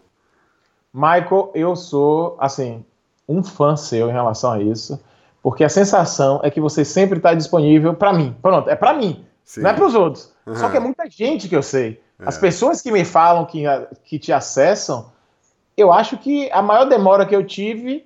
Michael, 0.92 1.52
eu 1.54 1.76
sou, 1.76 2.36
assim, 2.40 2.84
um 3.28 3.44
fã 3.44 3.76
seu 3.76 4.10
em 4.10 4.14
relação 4.14 4.54
a 4.54 4.60
isso, 4.62 5.00
porque 5.42 5.64
a 5.64 5.70
sensação 5.70 6.40
é 6.44 6.50
que 6.50 6.60
você 6.60 6.84
sempre 6.84 7.18
está 7.18 7.34
disponível 7.36 7.94
para 7.94 8.12
mim. 8.12 8.36
Pronto, 8.42 8.70
é 8.70 8.76
para 8.76 8.94
mim, 8.94 9.24
Sim. 9.44 9.62
não 9.62 9.70
é 9.70 9.74
para 9.74 9.86
os 9.86 9.96
outros. 9.96 10.32
Uhum. 10.46 10.56
Só 10.56 10.70
que 10.70 10.78
é 10.78 10.80
muita 10.80 11.10
gente 11.10 11.48
que 11.48 11.56
eu 11.56 11.64
sei. 11.64 12.02
É. 12.20 12.28
As 12.28 12.38
pessoas 12.38 12.82
que 12.82 12.92
me 12.92 13.06
falam 13.06 13.46
que, 13.46 13.64
que 14.06 14.20
te 14.20 14.32
acessam, 14.32 15.08
eu 15.76 15.92
acho 15.92 16.18
que 16.18 16.50
a 16.52 16.62
maior 16.62 16.86
demora 16.86 17.26
que 17.26 17.36
eu 17.36 17.46
tive 17.46 18.06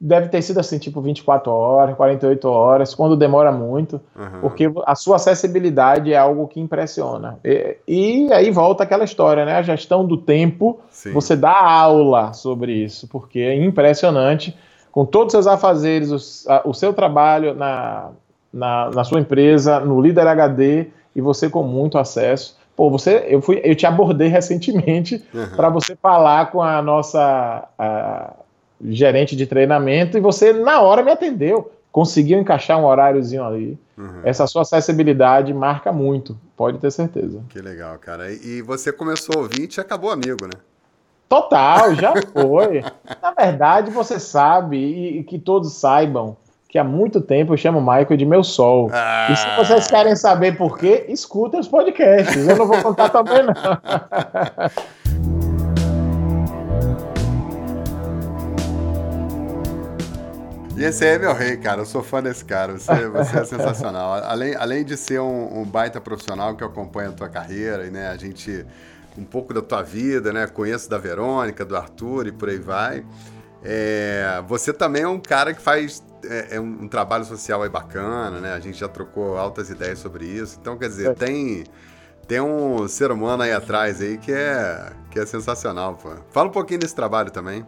deve 0.00 0.28
ter 0.28 0.40
sido 0.42 0.60
assim, 0.60 0.78
tipo 0.78 1.00
24 1.00 1.50
horas, 1.50 1.96
48 1.96 2.48
horas, 2.48 2.94
quando 2.94 3.16
demora 3.16 3.50
muito, 3.50 4.00
uhum. 4.16 4.40
porque 4.40 4.70
a 4.86 4.94
sua 4.94 5.16
acessibilidade 5.16 6.12
é 6.12 6.16
algo 6.16 6.46
que 6.46 6.60
impressiona. 6.60 7.38
E, 7.44 7.76
e, 7.86 8.32
aí 8.32 8.50
volta 8.50 8.84
aquela 8.84 9.02
história, 9.02 9.44
né? 9.44 9.56
A 9.56 9.62
gestão 9.62 10.06
do 10.06 10.16
tempo, 10.16 10.78
Sim. 10.88 11.12
você 11.12 11.34
dá 11.34 11.60
aula 11.60 12.32
sobre 12.32 12.72
isso, 12.72 13.08
porque 13.08 13.40
é 13.40 13.56
impressionante, 13.56 14.56
com 14.92 15.04
todos 15.04 15.28
os 15.28 15.32
seus 15.32 15.46
afazeres, 15.48 16.44
o, 16.46 16.52
a, 16.52 16.62
o 16.64 16.72
seu 16.72 16.92
trabalho 16.92 17.54
na, 17.54 18.10
na, 18.52 18.90
na, 18.90 19.04
sua 19.04 19.20
empresa, 19.20 19.80
no 19.80 20.00
Líder 20.00 20.26
HD, 20.26 20.86
e 21.14 21.20
você 21.20 21.48
com 21.48 21.62
muito 21.62 21.98
acesso. 21.98 22.56
Pô, 22.76 22.90
você, 22.90 23.26
eu, 23.28 23.42
fui, 23.42 23.60
eu 23.64 23.74
te 23.74 23.86
abordei 23.86 24.28
recentemente 24.28 25.24
uhum. 25.34 25.56
para 25.56 25.68
você 25.68 25.96
falar 25.96 26.50
com 26.50 26.62
a 26.62 26.80
nossa. 26.82 27.68
A, 27.78 28.34
gerente 28.80 29.34
de 29.34 29.46
treinamento, 29.46 30.16
e 30.16 30.20
você 30.20 30.52
na 30.52 30.80
hora 30.80 31.02
me 31.02 31.10
atendeu. 31.10 31.72
conseguiu 31.90 32.38
encaixar 32.38 32.78
um 32.78 32.84
horáriozinho 32.84 33.44
ali. 33.44 33.78
Uhum. 33.96 34.20
Essa 34.22 34.46
sua 34.46 34.62
acessibilidade 34.62 35.52
marca 35.52 35.90
muito, 35.90 36.38
pode 36.56 36.78
ter 36.78 36.92
certeza. 36.92 37.42
Que 37.48 37.60
legal, 37.60 37.98
cara. 37.98 38.30
E 38.30 38.62
você 38.62 38.92
começou 38.92 39.42
ouvinte 39.42 39.78
e 39.78 39.80
acabou 39.80 40.10
amigo, 40.10 40.44
né? 40.44 40.60
Total, 41.28 41.94
já 41.94 42.14
foi. 42.32 42.84
Na 43.20 43.32
verdade, 43.32 43.90
você 43.90 44.20
sabe, 44.20 44.76
e, 44.76 45.18
e, 45.18 45.24
que 45.24 45.38
todos 45.38 45.74
saibam, 45.74 46.36
que 46.68 46.78
há 46.78 46.84
muito 46.84 47.22
tempo 47.22 47.54
eu 47.54 47.56
chamo 47.56 47.78
o 47.78 47.80
Michael 47.80 48.16
de 48.16 48.26
meu 48.26 48.44
sol. 48.44 48.90
Ah. 48.92 49.28
E 49.30 49.36
se 49.36 49.56
vocês 49.56 49.86
querem 49.86 50.14
saber 50.14 50.56
por 50.56 50.76
quê, 50.78 51.06
escutem 51.08 51.58
os 51.58 51.66
podcasts. 51.66 52.46
Eu 52.46 52.56
não 52.56 52.66
vou 52.66 52.82
contar 52.82 53.08
também, 53.08 53.42
não. 53.42 53.54
E 60.76 60.84
esse 60.84 61.04
aí 61.04 61.16
é 61.16 61.18
meu 61.18 61.34
rei, 61.34 61.56
cara. 61.56 61.80
Eu 61.80 61.86
sou 61.86 62.04
fã 62.04 62.22
desse 62.22 62.44
cara. 62.44 62.74
Você, 62.74 63.08
você 63.08 63.38
é 63.38 63.44
sensacional. 63.44 64.12
Além, 64.22 64.54
além 64.54 64.84
de 64.84 64.96
ser 64.96 65.20
um, 65.20 65.62
um, 65.62 65.64
baita 65.64 66.00
profissional 66.00 66.54
que 66.54 66.62
acompanha 66.62 67.08
a 67.08 67.12
tua 67.12 67.28
carreira 67.28 67.84
e 67.84 67.90
né, 67.90 68.06
a 68.08 68.16
gente. 68.16 68.64
Um 69.16 69.24
pouco 69.24 69.52
da 69.52 69.60
tua 69.60 69.82
vida, 69.82 70.32
né? 70.32 70.46
Conheço 70.46 70.88
da 70.88 70.96
Verônica, 70.96 71.64
do 71.64 71.76
Arthur 71.76 72.28
e 72.28 72.32
por 72.32 72.48
aí 72.48 72.58
vai. 72.58 73.04
É, 73.64 74.40
você 74.46 74.72
também 74.72 75.02
é 75.02 75.08
um 75.08 75.18
cara 75.18 75.52
que 75.52 75.60
faz 75.60 76.00
é, 76.24 76.56
é 76.56 76.60
um, 76.60 76.82
um, 76.82 76.88
trabalho 76.88 77.24
social 77.24 77.62
aí 77.62 77.68
bacana, 77.68 78.40
né? 78.40 78.52
A 78.52 78.60
gente 78.60 78.78
já 78.78 78.88
trocou 78.88 79.36
altas 79.36 79.70
ideias 79.70 79.98
sobre 79.98 80.24
isso. 80.26 80.58
Então, 80.60 80.76
quer 80.76 80.88
dizer, 80.88 81.10
é. 81.10 81.14
tem, 81.14 81.64
tem 82.26 82.40
um 82.40 82.86
ser 82.88 83.10
humano 83.10 83.42
aí 83.42 83.52
atrás 83.52 84.00
aí 84.00 84.18
que 84.18 84.32
é, 84.32 84.92
que 85.10 85.18
é 85.18 85.26
sensacional, 85.26 85.94
pô. 85.94 86.10
Fala 86.30 86.48
um 86.48 86.52
pouquinho 86.52 86.80
desse 86.80 86.94
trabalho 86.94 87.30
também. 87.30 87.64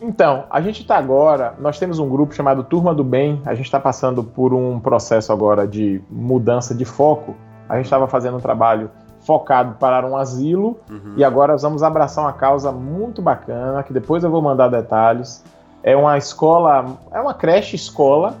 Então, 0.00 0.44
a 0.50 0.60
gente 0.60 0.82
está 0.82 0.96
agora, 0.96 1.54
nós 1.58 1.78
temos 1.78 1.98
um 1.98 2.08
grupo 2.08 2.32
chamado 2.32 2.62
Turma 2.62 2.94
do 2.94 3.02
Bem, 3.02 3.42
a 3.44 3.54
gente 3.54 3.66
está 3.66 3.80
passando 3.80 4.22
por 4.22 4.54
um 4.54 4.78
processo 4.78 5.32
agora 5.32 5.66
de 5.66 6.00
mudança 6.08 6.74
de 6.74 6.84
foco. 6.84 7.36
A 7.68 7.76
gente 7.76 7.86
estava 7.86 8.06
fazendo 8.06 8.36
um 8.36 8.40
trabalho 8.40 8.90
focado 9.20 9.74
para 9.74 10.06
um 10.06 10.16
asilo 10.16 10.78
uhum. 10.88 11.14
e 11.16 11.24
agora 11.24 11.56
vamos 11.56 11.82
abraçar 11.82 12.24
uma 12.24 12.32
causa 12.32 12.70
muito 12.70 13.20
bacana, 13.20 13.82
que 13.82 13.92
depois 13.92 14.22
eu 14.22 14.30
vou 14.30 14.40
mandar 14.40 14.68
detalhes. 14.68 15.44
É 15.82 15.96
uma 15.96 16.18
escola, 16.18 16.98
é 17.12 17.20
uma 17.20 17.34
creche 17.34 17.76
escola 17.76 18.36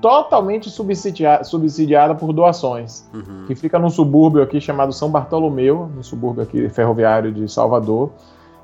totalmente 0.00 0.70
subsidiada, 0.70 1.44
subsidiada 1.44 2.14
por 2.14 2.32
doações, 2.32 3.08
uhum. 3.12 3.44
que 3.46 3.54
fica 3.54 3.78
num 3.78 3.90
subúrbio 3.90 4.42
aqui 4.42 4.60
chamado 4.60 4.92
São 4.92 5.10
Bartolomeu, 5.10 5.90
no 5.94 6.04
subúrbio 6.04 6.42
aqui 6.42 6.68
ferroviário 6.68 7.32
de 7.32 7.50
Salvador. 7.50 8.10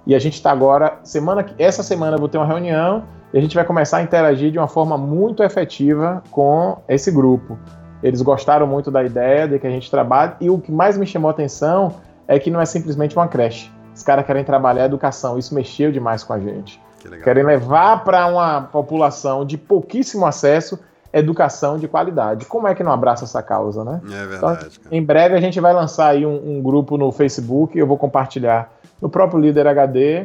E 0.07 0.15
a 0.15 0.19
gente 0.19 0.35
está 0.35 0.51
agora, 0.51 0.99
semana 1.05 1.47
essa 1.59 1.83
semana 1.83 2.17
eu 2.17 2.21
vou 2.21 2.29
ter 2.29 2.39
uma 2.39 2.47
reunião 2.47 3.05
e 3.33 3.39
a 3.39 3.41
gente 3.41 3.55
vai 3.55 3.65
começar 3.65 3.99
a 3.99 4.03
interagir 4.03 4.51
de 4.51 4.59
uma 4.59 4.69
forma 4.69 4.99
muito 4.99 5.43
efetiva 5.43 6.23
com 6.31 6.79
esse 6.89 7.11
grupo. 7.11 7.59
Eles 8.03 8.21
gostaram 8.21 8.67
muito 8.67 8.91
da 8.91 9.03
ideia 9.03 9.47
de 9.47 9.59
que 9.59 9.67
a 9.67 9.71
gente 9.71 9.91
trabalhe 9.91 10.35
e 10.41 10.51
o 10.51 10.59
que 10.59 10.73
mais 10.73 10.99
me 10.99 11.07
chamou 11.07 11.29
a 11.29 11.33
atenção 11.33 11.95
é 12.27 12.39
que 12.39 12.51
não 12.51 12.61
é 12.61 12.67
simplesmente 12.67 13.17
uma 13.17 13.29
creche. 13.29 13.71
Os 13.95 14.03
caras 14.03 14.27
querem 14.27 14.43
trabalhar 14.43 14.83
a 14.83 14.87
educação, 14.87 15.39
isso 15.39 15.55
mexeu 15.55 15.93
demais 15.93 16.25
com 16.25 16.33
a 16.33 16.41
gente. 16.41 16.81
Que 17.09 17.23
querem 17.23 17.45
levar 17.45 18.05
para 18.05 18.27
uma 18.27 18.63
população 18.63 19.45
de 19.45 19.57
pouquíssimo 19.59 20.27
acesso 20.27 20.79
educação 21.13 21.79
de 21.79 21.87
qualidade. 21.87 22.47
Como 22.47 22.67
é 22.67 22.75
que 22.75 22.83
não 22.83 22.91
abraça 22.91 23.25
essa 23.25 23.43
causa, 23.43 23.85
né? 23.85 24.01
É 24.07 24.27
verdade. 24.27 24.79
Então, 24.81 24.93
em 24.93 25.03
breve 25.03 25.35
a 25.35 25.41
gente 25.41 25.61
vai 25.61 25.73
lançar 25.73 26.09
aí 26.09 26.25
um, 26.25 26.57
um 26.57 26.63
grupo 26.63 26.97
no 26.97 27.13
Facebook, 27.13 27.79
eu 27.79 27.87
vou 27.87 27.99
compartilhar 27.99 28.73
no 29.01 29.11
próprio 29.11 29.41
Líder 29.41 29.67
HD 29.67 30.25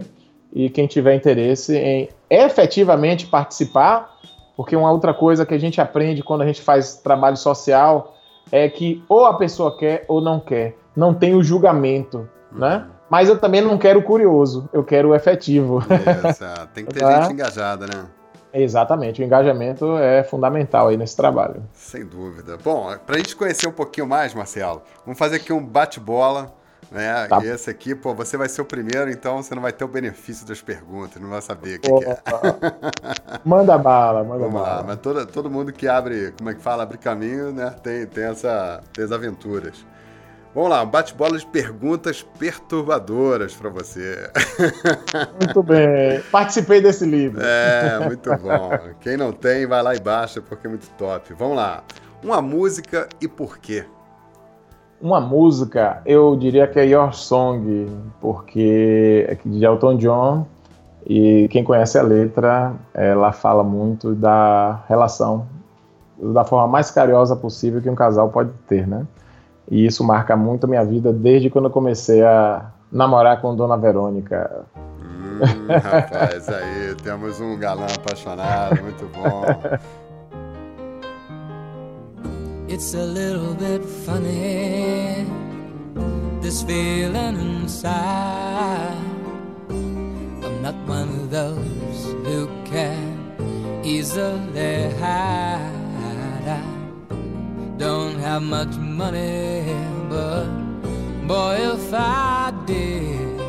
e 0.54 0.70
quem 0.70 0.88
tiver 0.88 1.14
interesse 1.16 1.76
em 1.76 2.10
efetivamente 2.30 3.28
participar, 3.28 4.18
porque 4.56 4.76
uma 4.76 4.92
outra 4.92 5.14
coisa 5.14 5.46
que 5.46 5.54
a 5.54 5.60
gente 5.60 5.82
aprende 5.82 6.24
quando 6.24 6.42
a 6.42 6.46
gente 6.46 6.62
faz 6.62 6.96
trabalho 6.96 7.38
social 7.38 8.16
é 8.52 8.70
que 8.70 9.04
ou 9.10 9.26
a 9.26 9.34
pessoa 9.34 9.78
quer 9.78 10.06
ou 10.08 10.22
não 10.22 10.40
quer, 10.40 10.78
não 10.96 11.14
tem 11.14 11.36
o 11.36 11.44
julgamento, 11.44 12.30
uhum. 12.52 12.60
né? 12.60 12.86
Mas 13.10 13.30
eu 13.30 13.40
também 13.40 13.62
não 13.62 13.78
quero 13.78 14.00
o 14.00 14.04
curioso, 14.04 14.70
eu 14.74 14.84
quero 14.84 15.10
o 15.10 15.16
efetivo. 15.16 15.80
Isso, 15.80 16.44
tem 16.74 16.86
que 16.86 16.94
ter 16.94 17.00
tá? 17.00 17.22
gente 17.22 17.34
engajada, 17.34 17.86
né? 17.88 18.06
Exatamente, 18.54 19.22
o 19.22 19.26
engajamento 19.26 19.98
é 19.98 20.24
fundamental 20.24 20.88
aí 20.88 20.98
nesse 20.98 21.16
trabalho. 21.16 21.64
Sem 21.74 22.06
dúvida. 22.06 22.58
Bom, 22.64 22.96
para 23.06 23.16
a 23.16 23.18
gente 23.20 23.36
conhecer 23.36 23.68
um 23.68 23.72
pouquinho 23.72 24.08
mais, 24.08 24.34
Marcelo, 24.34 24.82
vamos 25.06 25.20
fazer 25.20 25.36
aqui 25.36 25.54
um 25.54 25.64
bate-bola 25.64 26.54
né? 26.92 27.28
Tá. 27.28 27.44
E 27.44 27.48
esse 27.48 27.70
aqui, 27.70 27.94
pô, 27.94 28.14
você 28.14 28.38
vai 28.38 28.48
ser 28.48 28.62
o 28.62 28.66
primeiro, 28.66 29.10
então 29.10 29.42
você 29.42 29.54
não 29.54 29.62
vai 29.62 29.72
ter 29.72 29.84
o 29.84 29.88
benefício 29.88 30.48
das 30.48 30.62
perguntas, 30.62 31.22
não 31.22 31.30
vai 31.30 31.42
saber 31.42 31.78
o 31.78 31.82
que, 31.82 31.92
que 31.92 32.06
é. 32.06 32.18
manda 33.44 33.78
bala, 33.78 34.24
manda 34.24 34.46
Vamos 34.46 34.62
bala. 34.62 34.76
Lá, 34.78 34.84
mas 34.84 34.98
todo, 34.98 35.26
todo 35.26 35.50
mundo 35.50 35.74
que 35.74 35.88
abre, 35.88 36.34
como 36.38 36.50
é 36.50 36.54
que 36.54 36.62
fala, 36.62 36.84
abre 36.84 36.98
caminho, 36.98 37.52
né? 37.52 37.74
Tem, 37.84 38.06
tem, 38.06 38.24
essa, 38.24 38.82
tem 38.94 39.04
as 39.04 39.12
aventuras. 39.12 39.86
Vamos 40.58 40.72
lá, 40.72 40.82
um 40.82 40.90
bate-bola 40.90 41.38
de 41.38 41.46
perguntas 41.46 42.24
perturbadoras 42.24 43.54
para 43.54 43.70
você. 43.70 44.28
Muito 45.40 45.62
bem. 45.62 46.20
Participei 46.32 46.82
desse 46.82 47.06
livro. 47.06 47.40
É, 47.40 48.00
muito 48.08 48.28
bom. 48.38 48.72
Quem 49.00 49.18
não 49.18 49.32
tem, 49.32 49.68
vai 49.68 49.84
lá 49.84 49.96
e 49.96 50.00
baixa 50.00 50.42
porque 50.42 50.66
é 50.66 50.70
muito 50.72 50.90
top. 50.98 51.32
Vamos 51.36 51.58
lá. 51.58 51.84
Uma 52.24 52.42
música 52.42 53.08
e 53.22 53.28
por 53.28 53.60
quê? 53.60 53.86
Uma 55.00 55.22
música, 55.22 56.02
eu 56.08 56.36
diria 56.36 56.66
que 56.66 56.80
é 56.80 56.88
Your 56.88 57.14
Song, 57.14 57.88
porque 58.20 59.28
é 59.30 59.38
de 59.48 59.64
Elton 59.64 59.98
John 59.98 60.48
e 61.06 61.48
quem 61.52 61.64
conhece 61.64 62.00
a 62.00 62.02
letra, 62.02 62.74
ela 62.96 63.32
fala 63.32 63.64
muito 63.64 64.16
da 64.16 64.82
relação, 64.90 65.48
da 66.18 66.44
forma 66.44 66.68
mais 66.68 66.90
carinhosa 66.90 67.36
possível 67.36 67.80
que 67.80 67.92
um 67.92 67.96
casal 67.96 68.30
pode 68.30 68.52
ter, 68.68 68.88
né? 68.88 69.06
E 69.70 69.86
isso 69.86 70.04
marca 70.04 70.36
muito 70.36 70.64
a 70.66 70.68
minha 70.68 70.84
vida 70.84 71.12
desde 71.12 71.50
quando 71.50 71.66
eu 71.66 71.72
comecei 71.72 72.24
a 72.24 72.72
namorar 72.92 73.42
com 73.42 73.56
Dona 73.56 73.78
Verônica. 73.78 74.66
Hum, 74.76 75.40
rapaz, 75.84 76.48
aí 76.50 76.96
temos 77.04 77.40
um 77.42 77.58
galã 77.58 77.86
apaixonado, 77.86 78.82
muito 78.82 79.06
bom. 79.14 79.44
It's 82.70 82.94
a 82.94 83.04
little 83.04 83.54
bit 83.56 83.82
funny, 84.06 85.26
this 86.42 86.64
feeling 86.64 87.40
inside. 87.40 88.94
I'm 89.70 90.62
not 90.62 90.76
one 90.86 91.10
of 91.10 91.30
those 91.30 92.14
who 92.26 92.48
can 92.66 93.82
easily 93.84 94.90
hide. 95.00 95.78
Don't 97.78 98.20
have 98.20 98.42
much 98.42 98.76
money, 98.78 99.64
but 100.10 100.48
boy, 101.28 101.58
if 101.60 101.94
I 101.94 102.52
did, 102.66 103.40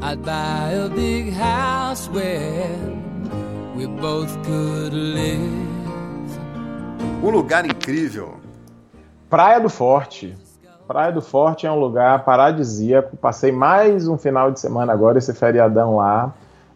I'd 0.00 0.22
buy 0.24 0.70
a 0.74 0.88
big 0.88 1.32
house 1.32 2.08
where 2.08 2.70
we 3.74 3.86
both 3.86 4.32
could 4.44 4.92
live. 4.92 5.68
Um 7.20 7.30
lugar 7.32 7.66
incrível. 7.66 8.36
Praia 9.28 9.58
do 9.58 9.68
Forte. 9.68 10.36
Praia 10.86 11.10
do 11.10 11.20
Forte 11.20 11.66
é 11.66 11.72
um 11.72 11.80
lugar 11.80 12.24
paradisíaco. 12.24 13.16
Passei 13.16 13.50
mais 13.50 14.06
um 14.06 14.16
final 14.16 14.52
de 14.52 14.60
semana 14.60 14.92
agora, 14.92 15.18
esse 15.18 15.34
feriadão 15.34 15.96
lá. 15.96 16.32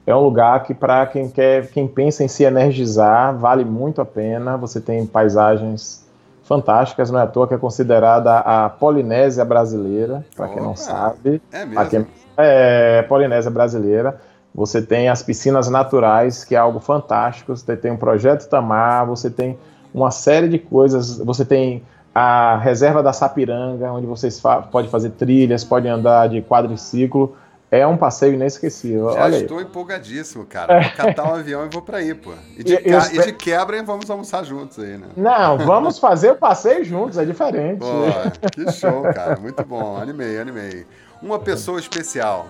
É 0.07 0.15
um 0.15 0.21
lugar 0.21 0.63
que, 0.65 0.75
para 0.75 1.07
quem 1.07 1.29
quer, 1.29 1.69
quem 1.69 1.87
pensa 1.87 2.25
em 2.25 2.29
se 2.29 2.43
energizar, 2.43 3.37
vale 3.37 3.65
muito 3.65 4.01
a 4.01 4.05
pena. 4.05 4.57
Você 4.57 4.81
tem 4.81 5.07
paisagens 5.07 6.05
fantásticas, 6.43 7.11
não 7.11 7.21
é 7.21 7.23
à 7.23 7.27
toa 7.27 7.47
que 7.47 7.55
é 7.55 7.59
considerada 7.59 8.39
a 8.39 8.69
Polinésia 8.69 9.45
brasileira, 9.45 10.25
para 10.37 10.49
quem 10.49 10.61
não 10.61 10.75
sabe. 10.75 11.41
É 11.53 11.65
mesmo? 11.65 11.87
Quem, 11.87 12.07
é, 12.37 13.03
Polinésia 13.03 13.51
brasileira. 13.51 14.21
Você 14.55 14.83
tem 14.83 15.09
as 15.09 15.23
piscinas 15.23 15.69
naturais, 15.69 16.45
que 16.45 16.55
é 16.55 16.59
algo 16.59 16.79
fantástico. 16.79 17.57
Você 17.57 17.77
tem 17.77 17.91
um 17.91 17.97
projeto 17.97 18.49
Tamar, 18.49 19.07
você 19.07 19.31
tem 19.31 19.59
uma 19.95 20.11
série 20.11 20.49
de 20.49 20.59
coisas. 20.59 21.19
Você 21.19 21.45
tem 21.45 21.83
a 22.15 22.59
reserva 22.59 23.03
da 23.03 23.13
Sapiranga, 23.13 23.91
onde 23.91 24.07
vocês 24.07 24.39
fa 24.39 24.61
pode 24.61 24.89
fazer 24.89 25.11
trilhas, 25.11 25.65
podem 25.65 25.91
andar 25.91 26.29
de 26.29 26.43
quadriciclo. 26.43 27.35
É 27.73 27.87
um 27.87 27.97
passeio 27.97 28.35
inesquecível. 28.35 29.15
Já 29.15 29.25
Olha 29.25 29.37
estou 29.39 29.57
aí. 29.57 29.65
empolgadíssimo, 29.65 30.45
cara. 30.45 30.83
Vou 30.83 30.93
catar 30.93 31.25
um 31.25 31.37
avião 31.37 31.65
e 31.65 31.71
vou 31.71 31.81
para 31.81 31.97
aí, 31.97 32.13
pô. 32.13 32.33
E 32.59 32.63
de, 32.63 32.75
eu, 32.75 33.01
e 33.15 33.25
de 33.25 33.33
quebra, 33.33 33.83
vamos 33.83 34.11
almoçar 34.11 34.45
juntos 34.45 34.79
aí, 34.79 34.99
né? 34.99 35.07
Não, 35.17 35.57
vamos 35.65 35.99
fazer 35.99 36.33
o 36.33 36.37
passeio 36.37 36.85
juntos, 36.85 37.17
é 37.17 37.25
diferente. 37.25 37.79
Pô, 37.79 38.51
que 38.51 38.71
show, 38.73 39.01
cara. 39.15 39.41
Muito 39.41 39.65
bom. 39.65 39.97
Animei, 39.97 40.39
animei. 40.39 40.87
Uma 41.23 41.39
pessoa 41.39 41.81
especial. 41.81 42.49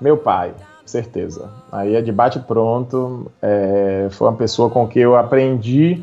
Meu 0.00 0.16
pai, 0.16 0.54
certeza. 0.86 1.50
Aí 1.70 1.94
é 1.94 2.00
de 2.00 2.10
bate 2.10 2.38
pronto. 2.38 3.30
É, 3.42 4.08
foi 4.10 4.26
uma 4.26 4.36
pessoa 4.38 4.70
com 4.70 4.88
que 4.88 5.00
eu 5.00 5.16
aprendi 5.16 6.02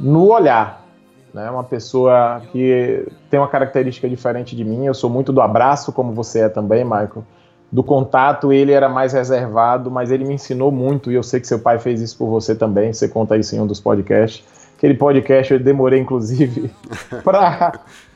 no 0.00 0.32
olhar. 0.32 0.86
Né? 1.34 1.50
Uma 1.50 1.64
pessoa 1.64 2.40
que 2.50 3.06
tem 3.28 3.38
uma 3.38 3.48
característica 3.48 4.08
diferente 4.08 4.56
de 4.56 4.64
mim. 4.64 4.86
Eu 4.86 4.94
sou 4.94 5.10
muito 5.10 5.34
do 5.34 5.42
abraço, 5.42 5.92
como 5.92 6.14
você 6.14 6.40
é 6.40 6.48
também, 6.48 6.82
Michael. 6.82 7.24
Do 7.70 7.82
contato, 7.82 8.52
ele 8.52 8.72
era 8.72 8.88
mais 8.88 9.12
reservado, 9.12 9.90
mas 9.90 10.10
ele 10.10 10.24
me 10.24 10.34
ensinou 10.34 10.72
muito, 10.72 11.12
e 11.12 11.14
eu 11.14 11.22
sei 11.22 11.38
que 11.38 11.46
seu 11.46 11.58
pai 11.58 11.78
fez 11.78 12.00
isso 12.00 12.16
por 12.16 12.28
você 12.28 12.54
também, 12.54 12.92
você 12.92 13.08
conta 13.08 13.36
isso 13.36 13.54
em 13.54 13.60
um 13.60 13.66
dos 13.66 13.78
podcasts. 13.78 14.42
Aquele 14.78 14.94
podcast 14.94 15.52
eu 15.52 15.58
demorei, 15.58 15.98
inclusive, 15.98 16.70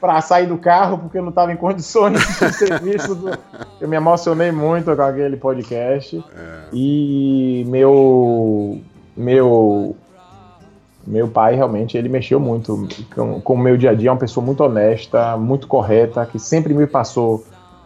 para 0.00 0.21
sair 0.21 0.47
do 0.47 0.56
carro, 0.56 0.97
porque 0.97 1.18
eu 1.18 1.23
não 1.23 1.30
estava 1.30 1.52
em 1.52 1.56
condições 1.56 2.21
de 2.21 2.52
ser 2.52 2.80
visto. 2.80 3.16
Do... 3.16 3.37
Eu 3.80 3.88
me 3.88 3.97
emocionei 3.97 4.52
muito 4.52 4.94
com 4.94 5.02
aquele 5.02 5.37
podcast. 5.37 6.25
É. 6.32 6.61
E 6.73 7.64
meu, 7.66 8.80
meu, 9.16 9.97
meu 11.04 11.26
pai, 11.26 11.56
realmente, 11.56 11.99
ele 11.99 12.09
mexeu 12.09 12.38
muito 12.38 12.87
com, 13.12 13.40
com 13.40 13.54
o 13.54 13.59
meu 13.59 13.76
dia 13.76 13.90
a 13.90 13.94
dia. 13.94 14.11
É 14.11 14.12
uma 14.12 14.18
pessoa 14.18 14.47
muito 14.47 14.62
honesta, 14.62 15.37
muito 15.37 15.66
correta, 15.66 16.25
que 16.25 16.38
sempre 16.38 16.73
me 16.73 16.87
passou 16.87 17.44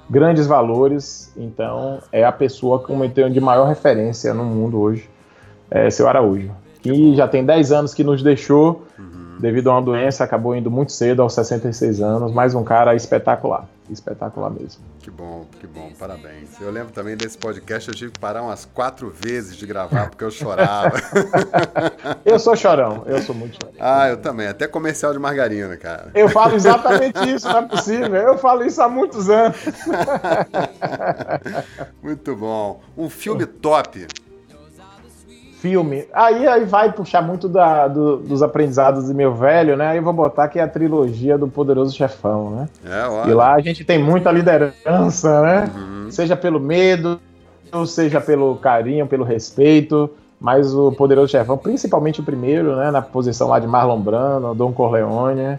grandes 0.08 0.46
valores. 0.46 1.32
Então, 1.36 1.98
é 2.12 2.25
a 2.25 2.32
pessoa 2.32 2.82
que 2.82 2.92
eu 2.92 3.10
tenho 3.10 3.30
de 3.30 3.40
maior 3.40 3.66
referência 3.66 4.32
no 4.32 4.44
mundo 4.44 4.80
hoje, 4.80 5.08
é 5.70 5.90
seu 5.90 6.08
Araújo. 6.08 6.50
Que 6.82 7.14
já 7.16 7.26
tem 7.26 7.44
10 7.44 7.72
anos 7.72 7.94
que 7.94 8.04
nos 8.04 8.22
deixou 8.22 8.84
uhum. 8.98 9.38
devido 9.40 9.70
a 9.70 9.75
uma 9.75 9.82
doença, 9.82 10.22
acabou 10.22 10.54
indo 10.54 10.70
muito 10.70 10.92
cedo, 10.92 11.22
aos 11.22 11.34
66 11.34 12.00
anos. 12.00 12.32
Mais 12.32 12.54
um 12.54 12.62
cara 12.62 12.94
espetacular. 12.94 13.66
Espetacular 13.90 14.50
mesmo. 14.50 14.83
Que 15.00 15.11
bom, 15.11 15.47
que 15.61 15.66
bom, 15.66 15.93
parabéns. 15.99 16.61
Eu 16.61 16.71
lembro 16.71 16.93
também 16.93 17.16
desse 17.16 17.38
podcast, 17.38 17.88
eu 17.88 17.95
tive 17.95 18.12
que 18.12 18.19
parar 18.19 18.43
umas 18.43 18.64
quatro 18.64 19.11
vezes 19.11 19.57
de 19.57 19.66
gravar 19.66 20.11
porque 20.11 20.25
eu 20.25 20.31
chorava. 20.31 20.97
eu 22.25 22.38
sou 22.38 22.57
chorão, 22.57 23.05
eu 23.07 23.23
sou 23.23 23.35
muito 23.35 23.57
chorão. 23.62 23.76
Ah, 23.78 24.09
eu 24.09 24.16
também, 24.16 24.49
até 24.49 24.66
comercial 24.66 25.12
de 25.12 25.19
margarina, 25.19 25.76
cara. 25.76 26.11
Eu 26.14 26.28
falo 26.28 26.55
exatamente 26.55 27.19
isso, 27.28 27.49
não 27.49 27.59
é 27.59 27.62
possível. 27.62 28.14
Eu 28.14 28.38
falo 28.38 28.64
isso 28.64 28.83
há 28.83 28.88
muitos 28.88 29.31
anos. 29.31 29.57
muito 32.02 32.35
bom. 32.35 32.81
Um 32.97 33.09
filme 33.09 33.47
top 33.47 34.07
filme. 35.66 36.06
Aí, 36.12 36.46
aí 36.46 36.64
vai 36.64 36.92
puxar 36.92 37.20
muito 37.20 37.49
da, 37.49 37.88
do, 37.88 38.18
dos 38.18 38.40
aprendizados 38.40 39.08
de 39.08 39.14
meu 39.14 39.35
velho, 39.35 39.76
né? 39.76 39.88
Aí 39.88 39.96
eu 39.96 40.02
vou 40.02 40.12
botar 40.12 40.46
que 40.46 40.61
é 40.61 40.62
a 40.62 40.68
trilogia 40.68 41.37
do 41.37 41.49
Poderoso 41.49 41.94
Chefão, 41.94 42.50
né? 42.50 42.68
É, 42.85 43.28
e 43.28 43.35
lá 43.35 43.54
a 43.54 43.61
gente 43.61 43.85
tem 43.85 43.99
muita 43.99 44.30
liderança, 44.30 45.42
né? 45.42 45.70
Uhum. 45.75 46.11
Seja 46.11 46.37
pelo 46.37 46.61
medo, 46.61 47.20
seja 47.85 48.20
pelo 48.20 48.54
carinho, 48.56 49.08
pelo 49.08 49.25
respeito. 49.25 50.08
Mas 50.38 50.73
o 50.73 50.92
Poderoso 50.92 51.32
Chefão, 51.32 51.58
principalmente 51.58 52.20
o 52.20 52.25
primeiro, 52.25 52.76
né? 52.76 52.92
Na 52.92 53.02
posição 53.02 53.49
lá 53.49 53.58
de 53.58 53.66
Marlon 53.66 54.00
Brando, 54.00 54.54
Don 54.54 54.73
Corleone, 54.73 55.58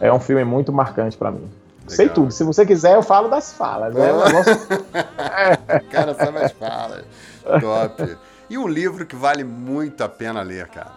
é 0.00 0.10
um 0.10 0.20
filme 0.20 0.44
muito 0.44 0.72
marcante 0.72 1.14
para 1.16 1.30
mim. 1.30 1.40
Legal. 1.40 1.88
Sei 1.88 2.08
tudo. 2.08 2.30
Se 2.30 2.42
você 2.42 2.64
quiser, 2.64 2.94
eu 2.94 3.02
falo 3.02 3.28
das 3.28 3.52
falas. 3.52 3.92
Né? 3.92 4.06
Negócio... 4.06 4.56
Cara, 5.90 6.14
sabe 6.14 6.38
as 6.38 6.52
falas. 6.52 7.04
Top. 7.60 8.16
E 8.52 8.58
um 8.58 8.68
livro 8.68 9.06
que 9.06 9.16
vale 9.16 9.42
muito 9.44 10.04
a 10.04 10.08
pena 10.10 10.42
ler, 10.42 10.66
cara? 10.68 10.90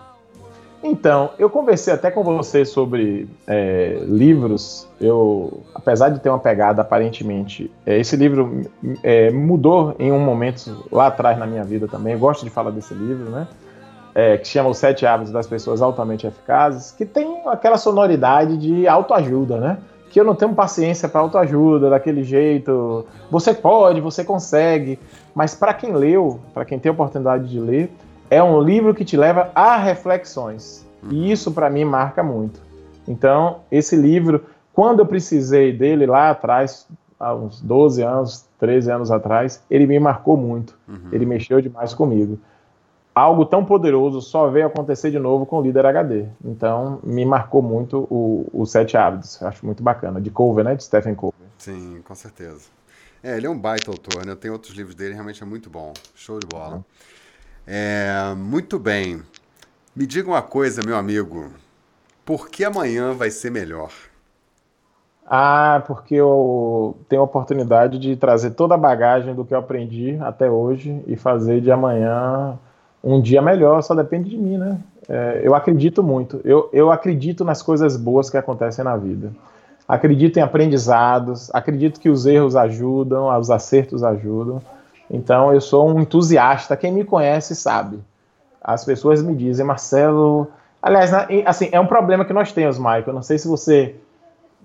Então, 0.84 1.30
eu 1.40 1.50
conversei 1.50 1.94
até 1.94 2.12
com 2.12 2.22
você 2.22 2.66
sobre 2.66 3.30
é, 3.48 3.98
livros. 4.06 4.90
Eu, 5.00 5.64
apesar 5.74 6.10
de 6.10 6.20
ter 6.20 6.28
uma 6.28 6.38
pegada 6.38 6.82
aparentemente, 6.82 7.72
é, 7.86 7.98
esse 7.98 8.18
livro 8.18 8.64
é, 9.02 9.32
mudou 9.32 9.96
em 9.98 10.12
um 10.12 10.20
momento 10.20 10.86
lá 10.92 11.08
atrás 11.08 11.38
na 11.38 11.48
minha 11.48 11.64
vida 11.64 11.88
também. 11.88 12.12
Eu 12.12 12.20
gosto 12.20 12.44
de 12.44 12.50
falar 12.50 12.72
desse 12.72 12.94
livro, 12.94 13.30
né? 13.30 13.48
É, 14.14 14.38
que 14.38 14.50
chama 14.50 14.68
Os 14.68 14.78
Sete 14.78 15.06
Hábitos 15.06 15.32
das 15.32 15.48
Pessoas 15.48 15.82
Altamente 15.82 16.28
Eficazes, 16.28 16.92
que 16.92 17.06
tem 17.06 17.42
aquela 17.46 17.78
sonoridade 17.78 18.58
de 18.58 18.86
autoajuda, 18.86 19.62
né? 19.62 19.78
Que 20.16 20.22
eu 20.22 20.24
não 20.24 20.34
tenho 20.34 20.56
paciência 20.56 21.10
para 21.10 21.20
autoajuda 21.20 21.90
daquele 21.90 22.24
jeito. 22.24 23.06
Você 23.30 23.54
pode, 23.54 24.00
você 24.00 24.24
consegue. 24.24 24.98
Mas 25.36 25.54
para 25.54 25.74
quem 25.74 25.92
leu, 25.92 26.40
para 26.54 26.64
quem 26.64 26.80
tem 26.80 26.90
a 26.90 26.94
oportunidade 26.94 27.50
de 27.50 27.60
ler, 27.60 27.92
é 28.30 28.42
um 28.42 28.62
livro 28.62 28.96
que 28.96 29.04
te 29.04 29.18
leva 29.18 29.52
a 29.54 29.76
reflexões. 29.76 30.88
E 31.12 31.16
uhum. 31.16 31.24
isso 31.26 31.52
para 31.52 31.70
mim 31.70 31.84
marca 31.84 32.24
muito. 32.24 32.62
Então, 33.06 33.58
esse 33.70 33.98
livro, 33.98 34.46
quando 34.72 35.02
eu 35.02 35.06
precisei 35.06 35.74
dele 35.74 36.06
lá 36.06 36.30
atrás, 36.30 36.88
há 37.20 37.36
uns 37.36 37.60
12 37.60 38.02
anos, 38.02 38.46
13 38.58 38.90
anos 38.90 39.12
atrás, 39.12 39.62
ele 39.70 39.86
me 39.86 40.00
marcou 40.00 40.38
muito. 40.38 40.80
Uhum. 40.88 41.10
Ele 41.12 41.26
mexeu 41.26 41.60
demais 41.60 41.94
comigo. 41.94 42.40
Algo 43.16 43.46
tão 43.46 43.64
poderoso 43.64 44.22
só 44.22 44.50
veio 44.50 44.68
acontecer 44.68 45.10
de 45.10 45.18
novo 45.18 45.46
com 45.46 45.58
o 45.58 45.62
Líder 45.62 45.86
HD. 45.86 46.26
Então, 46.44 47.00
me 47.02 47.26
marcou 47.26 47.62
muito 47.62 48.06
o, 48.12 48.46
o 48.52 48.66
Sete 48.66 48.98
Hábitos. 48.98 49.42
Acho 49.42 49.66
muito 49.66 49.82
bacana. 49.82 50.20
De 50.20 50.30
Cover, 50.30 50.66
né? 50.66 50.76
De 50.76 50.84
Stephen 50.84 51.16
Cover. 51.16 51.34
Sim, 51.58 52.02
com 52.06 52.14
certeza. 52.14 52.68
É, 53.24 53.38
ele 53.38 53.48
é 53.48 53.50
um 53.50 53.58
baita 53.58 53.90
autor, 53.90 54.26
né? 54.26 54.34
Eu 54.34 54.36
tenho 54.36 54.54
outros 54.54 54.76
livros 54.76 54.94
dele, 54.94 55.14
realmente 55.14 55.42
é 55.42 55.46
muito 55.46 55.70
bom. 55.70 55.94
Show 56.14 56.40
de 56.40 56.46
bola. 56.46 56.76
Uhum. 56.76 56.84
É, 57.66 58.36
muito 58.36 58.78
bem. 58.78 59.24
Me 59.96 60.06
diga 60.06 60.28
uma 60.28 60.42
coisa, 60.42 60.82
meu 60.86 60.98
amigo. 60.98 61.52
Por 62.26 62.50
que 62.50 62.66
amanhã 62.66 63.14
vai 63.14 63.32
ser 63.32 63.50
melhor? 63.50 63.92
Ah, 65.26 65.82
porque 65.88 66.16
eu 66.16 66.98
tenho 67.08 67.22
a 67.22 67.26
oportunidade 67.26 67.98
de 67.98 68.16
trazer 68.16 68.52
toda 68.52 68.76
a 68.76 68.78
bagagem 68.78 69.34
do 69.34 69.46
que 69.46 69.54
eu 69.54 69.58
aprendi 69.58 70.18
até 70.22 70.52
hoje 70.52 71.02
e 71.08 71.16
fazer 71.16 71.62
de 71.62 71.72
amanhã 71.72 72.60
um 73.06 73.22
dia 73.22 73.42
melhor, 73.42 73.82
só 73.84 73.94
depende 73.94 74.30
de 74.30 74.38
mim, 74.38 74.58
né? 74.58 74.78
É, 75.08 75.42
eu 75.44 75.54
acredito 75.54 76.02
muito. 76.02 76.42
Eu, 76.44 76.70
eu 76.74 76.92
acredito 76.92 77.46
nas 77.46 77.62
coisas 77.62 77.96
boas 77.96 78.30
que 78.30 78.38
acontecem 78.38 78.84
na 78.84 78.98
vida 78.98 79.32
acredito 79.88 80.38
em 80.38 80.42
aprendizados, 80.42 81.54
acredito 81.54 82.00
que 82.00 82.10
os 82.10 82.26
erros 82.26 82.56
ajudam, 82.56 83.28
os 83.38 83.52
acertos 83.52 84.04
ajudam. 84.04 84.62
Então 85.10 85.54
eu 85.54 85.62
sou 85.62 85.88
um 85.88 86.00
entusiasta. 86.02 86.76
Quem 86.76 86.92
me 86.92 87.04
conhece 87.04 87.56
sabe. 87.56 88.00
As 88.62 88.84
pessoas 88.84 89.22
me 89.22 89.36
dizem, 89.36 89.66
Marcelo. 89.66 90.48
Aliás, 90.82 91.12
assim, 91.46 91.70
é 91.72 91.80
um 91.80 91.86
problema 91.86 92.26
que 92.26 92.34
nós 92.34 92.52
temos, 92.52 92.78
Michael. 92.78 93.14
Não 93.14 93.22
sei 93.22 93.38
se 93.38 93.48
você 93.48 93.96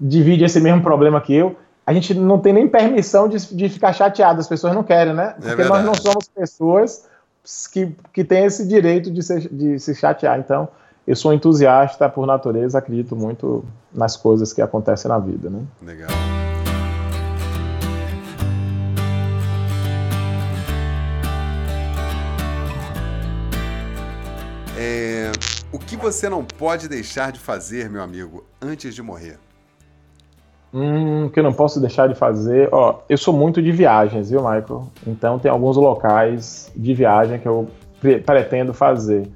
divide 0.00 0.44
esse 0.44 0.60
mesmo 0.60 0.82
problema 0.82 1.20
que 1.20 1.34
eu. 1.34 1.54
A 1.86 1.92
gente 1.92 2.14
não 2.14 2.38
tem 2.38 2.52
nem 2.52 2.68
permissão 2.68 3.28
de, 3.28 3.54
de 3.54 3.68
ficar 3.68 3.92
chateado, 3.92 4.40
as 4.40 4.48
pessoas 4.48 4.74
não 4.74 4.82
querem, 4.82 5.12
né? 5.12 5.34
É 5.42 5.48
Porque 5.48 5.62
é 5.62 5.68
nós 5.68 5.84
não 5.84 5.94
somos 5.94 6.28
pessoas 6.28 7.06
que, 7.72 7.94
que 8.12 8.24
têm 8.24 8.44
esse 8.44 8.66
direito 8.66 9.10
de, 9.10 9.22
ser, 9.22 9.48
de 9.48 9.78
se 9.78 9.94
chatear. 9.94 10.38
Então, 10.38 10.68
eu 11.06 11.16
sou 11.16 11.32
entusiasta 11.32 12.08
por 12.08 12.26
natureza, 12.26 12.78
acredito 12.78 13.16
muito 13.16 13.64
nas 13.92 14.16
coisas 14.16 14.52
que 14.52 14.62
acontecem 14.62 15.08
na 15.08 15.18
vida, 15.18 15.50
né? 15.50 15.62
Legal. 15.82 16.10
É, 24.78 25.30
o 25.72 25.78
que 25.78 25.96
você 25.96 26.28
não 26.28 26.44
pode 26.44 26.88
deixar 26.88 27.32
de 27.32 27.38
fazer, 27.38 27.90
meu 27.90 28.02
amigo, 28.02 28.44
antes 28.62 28.94
de 28.94 29.02
morrer? 29.02 29.38
Hum, 30.72 31.28
que 31.28 31.40
eu 31.40 31.44
não 31.44 31.52
posso 31.52 31.80
deixar 31.80 32.08
de 32.08 32.14
fazer. 32.14 32.68
Ó, 32.70 33.00
eu 33.08 33.18
sou 33.18 33.34
muito 33.34 33.60
de 33.60 33.72
viagens, 33.72 34.30
viu, 34.30 34.40
Michael? 34.40 34.86
Então 35.06 35.38
tem 35.38 35.50
alguns 35.50 35.76
locais 35.76 36.70
de 36.76 36.94
viagem 36.94 37.38
que 37.38 37.48
eu 37.48 37.68
pretendo 38.24 38.72
fazer 38.72 39.28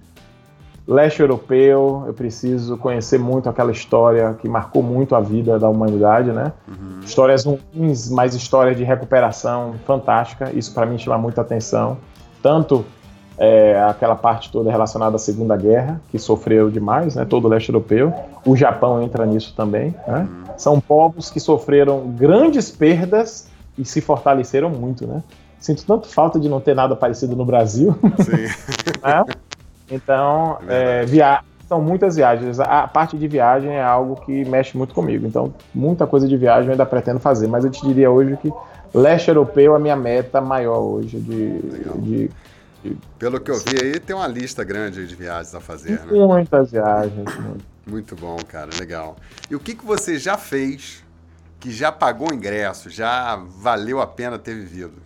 leste 0.86 1.20
europeu, 1.20 2.04
eu 2.06 2.12
preciso 2.12 2.76
conhecer 2.76 3.18
muito 3.18 3.48
aquela 3.48 3.72
história 3.72 4.34
que 4.34 4.48
marcou 4.48 4.82
muito 4.82 5.14
a 5.14 5.20
vida 5.20 5.58
da 5.58 5.68
humanidade, 5.68 6.30
né? 6.30 6.52
Uhum. 6.68 7.00
Histórias 7.02 7.44
ruins, 7.44 8.10
mas 8.10 8.34
histórias 8.34 8.76
de 8.76 8.84
recuperação 8.84 9.74
fantástica. 9.86 10.50
Isso 10.52 10.74
para 10.74 10.84
mim 10.84 10.98
chama 10.98 11.18
muita 11.18 11.40
atenção. 11.40 11.96
Tanto 12.42 12.84
é, 13.38 13.82
aquela 13.88 14.14
parte 14.14 14.50
toda 14.50 14.70
relacionada 14.70 15.16
à 15.16 15.18
Segunda 15.18 15.56
Guerra, 15.56 16.00
que 16.10 16.18
sofreu 16.18 16.70
demais, 16.70 17.16
né? 17.16 17.24
Todo 17.24 17.46
o 17.46 17.48
leste 17.48 17.68
europeu. 17.68 18.12
O 18.46 18.56
Japão 18.56 19.02
entra 19.02 19.26
nisso 19.26 19.54
também. 19.56 19.94
Né? 20.06 20.28
São 20.56 20.80
povos 20.80 21.30
que 21.30 21.40
sofreram 21.40 22.12
grandes 22.16 22.70
perdas 22.70 23.48
e 23.76 23.84
se 23.84 24.00
fortaleceram 24.00 24.70
muito, 24.70 25.06
né? 25.06 25.22
Sinto 25.58 25.84
tanto 25.84 26.06
falta 26.06 26.38
de 26.38 26.48
não 26.48 26.60
ter 26.60 26.74
nada 26.74 26.94
parecido 26.94 27.34
no 27.34 27.44
Brasil. 27.44 27.96
Né? 29.02 29.24
Então, 29.90 30.58
é, 30.66 31.02
é 31.02 31.04
via... 31.04 31.40
são 31.68 31.80
muitas 31.82 32.16
viagens. 32.16 32.58
A 32.58 32.88
parte 32.88 33.18
de 33.18 33.28
viagem 33.28 33.70
é 33.70 33.82
algo 33.82 34.16
que 34.16 34.44
mexe 34.46 34.78
muito 34.78 34.94
comigo. 34.94 35.26
Então, 35.26 35.52
muita 35.74 36.06
coisa 36.06 36.26
de 36.26 36.36
viagem 36.38 36.66
eu 36.66 36.70
ainda 36.72 36.86
pretendo 36.86 37.20
fazer. 37.20 37.46
Mas 37.48 37.66
eu 37.66 37.70
te 37.70 37.86
diria 37.86 38.10
hoje 38.10 38.38
que 38.38 38.50
leste 38.94 39.28
europeu 39.28 39.74
é 39.74 39.76
a 39.76 39.78
minha 39.78 39.96
meta 39.96 40.40
maior 40.40 40.78
hoje 40.78 41.18
de... 41.18 42.30
Pelo 43.18 43.40
que 43.40 43.50
eu 43.50 43.58
vi 43.58 43.80
aí, 43.82 43.98
tem 43.98 44.14
uma 44.14 44.26
lista 44.26 44.62
grande 44.64 45.06
de 45.06 45.14
viagens 45.14 45.54
a 45.54 45.60
fazer, 45.60 46.00
né? 46.04 46.12
Muitas 46.12 46.70
viagens. 46.70 47.28
Muito 47.86 48.16
bom, 48.16 48.36
cara, 48.48 48.70
legal. 48.78 49.16
E 49.50 49.54
o 49.54 49.60
que, 49.60 49.74
que 49.74 49.84
você 49.84 50.18
já 50.18 50.38
fez 50.38 51.04
que 51.60 51.70
já 51.70 51.92
pagou 51.92 52.32
ingresso, 52.32 52.90
já 52.90 53.36
valeu 53.36 54.00
a 54.00 54.06
pena 54.06 54.38
ter 54.38 54.54
vivido? 54.54 55.02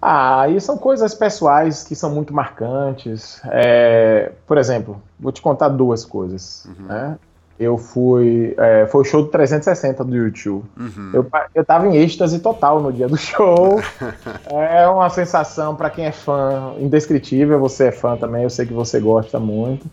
Ah, 0.00 0.48
e 0.48 0.60
são 0.60 0.78
coisas 0.78 1.12
pessoais 1.12 1.82
que 1.82 1.96
são 1.96 2.14
muito 2.14 2.32
marcantes. 2.32 3.40
É, 3.46 4.32
por 4.46 4.56
exemplo, 4.58 5.02
vou 5.18 5.32
te 5.32 5.42
contar 5.42 5.68
duas 5.68 6.04
coisas. 6.04 6.66
Uhum. 6.66 6.86
Né? 6.86 7.18
Eu 7.58 7.76
fui. 7.76 8.54
É, 8.56 8.86
foi 8.86 9.00
o 9.00 9.04
show 9.04 9.22
do 9.22 9.28
360 9.28 10.04
do 10.04 10.16
YouTube. 10.16 10.64
Uhum. 10.78 11.10
Eu, 11.12 11.26
eu 11.54 11.64
tava 11.64 11.88
em 11.88 11.96
êxtase 11.96 12.38
total 12.38 12.80
no 12.80 12.92
dia 12.92 13.08
do 13.08 13.16
show. 13.16 13.80
é 14.46 14.86
uma 14.86 15.10
sensação, 15.10 15.74
para 15.74 15.90
quem 15.90 16.06
é 16.06 16.12
fã, 16.12 16.74
indescritível. 16.78 17.58
Você 17.58 17.88
é 17.88 17.92
fã 17.92 18.16
também, 18.16 18.44
eu 18.44 18.50
sei 18.50 18.66
que 18.66 18.72
você 18.72 19.00
gosta 19.00 19.40
muito. 19.40 19.90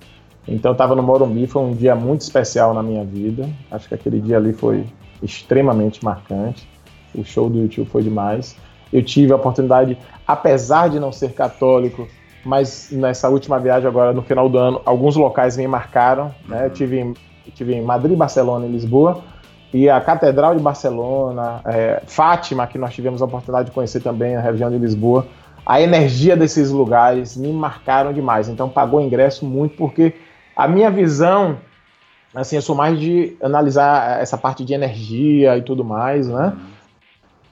Então 0.47 0.71
eu 0.71 0.78
tava 0.78 0.95
no 0.95 1.01
Morumbi, 1.01 1.47
foi 1.47 1.63
um 1.63 1.73
dia 1.73 1.95
muito 1.95 2.21
especial 2.21 2.73
na 2.73 2.84
minha 2.84 3.04
vida. 3.04 3.49
Acho 3.71 3.88
que 3.88 3.95
aquele 3.95 4.21
dia 4.21 4.38
ali 4.38 4.54
foi 4.54 4.86
extremamente 5.23 6.06
marcante. 6.06 6.69
O 7.15 7.23
show 7.23 7.49
do 7.49 7.60
YouTube 7.60 7.89
foi 7.89 8.04
demais. 8.04 8.56
Eu 8.93 9.04
tive 9.04 9.34
a 9.34 9.36
oportunidade, 9.36 9.97
apesar 10.28 10.89
de 10.89 10.99
não 10.99 11.12
ser 11.12 11.34
católico, 11.34 12.08
mas 12.45 12.89
nessa 12.91 13.28
última 13.28 13.60
viagem 13.60 13.88
agora 13.88 14.13
no 14.13 14.21
final 14.21 14.47
do 14.47 14.60
ano, 14.60 14.82
alguns 14.86 15.15
locais 15.15 15.58
me 15.58 15.67
marcaram. 15.67 16.34
Né? 16.47 16.67
Eu 16.67 16.69
tive 16.69 17.15
tive 17.51 17.73
em 17.73 17.81
Madrid, 17.81 18.17
Barcelona 18.17 18.65
e 18.65 18.69
Lisboa, 18.69 19.23
e 19.73 19.89
a 19.89 19.99
Catedral 19.99 20.55
de 20.55 20.62
Barcelona, 20.62 21.62
é, 21.65 22.01
Fátima, 22.05 22.65
que 22.65 22.77
nós 22.77 22.93
tivemos 22.93 23.21
a 23.21 23.25
oportunidade 23.25 23.69
de 23.69 23.71
conhecer 23.75 24.01
também, 24.01 24.36
a 24.36 24.41
região 24.41 24.69
de 24.69 24.77
Lisboa. 24.77 25.27
A 25.65 25.81
energia 25.81 26.38
desses 26.38 26.71
lugares 26.71 27.36
me 27.36 27.51
marcaram 27.51 28.13
demais, 28.13 28.47
então 28.47 28.69
pagou 28.69 29.01
ingresso 29.01 29.45
muito, 29.45 29.75
porque 29.75 30.13
a 30.55 30.67
minha 30.67 30.89
visão, 30.89 31.58
assim, 32.34 32.55
eu 32.55 32.62
sou 32.62 32.75
mais 32.75 32.99
de 32.99 33.36
analisar 33.41 34.21
essa 34.21 34.38
parte 34.38 34.63
de 34.63 34.73
energia 34.73 35.58
e 35.58 35.62
tudo 35.62 35.84
mais, 35.84 36.27
né? 36.27 36.53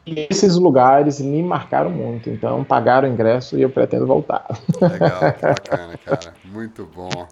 E 0.05 0.27
esses 0.29 0.55
lugares 0.55 1.19
me 1.21 1.41
marcaram 1.41 1.89
muito, 1.89 2.29
então 2.29 2.63
pagaram 2.63 3.07
ingresso 3.07 3.57
e 3.57 3.61
eu 3.61 3.69
pretendo 3.69 4.05
voltar. 4.05 4.45
Legal, 4.81 5.19
bacana, 5.41 5.97
cara. 6.05 6.33
Muito 6.45 6.87
bom. 6.93 7.27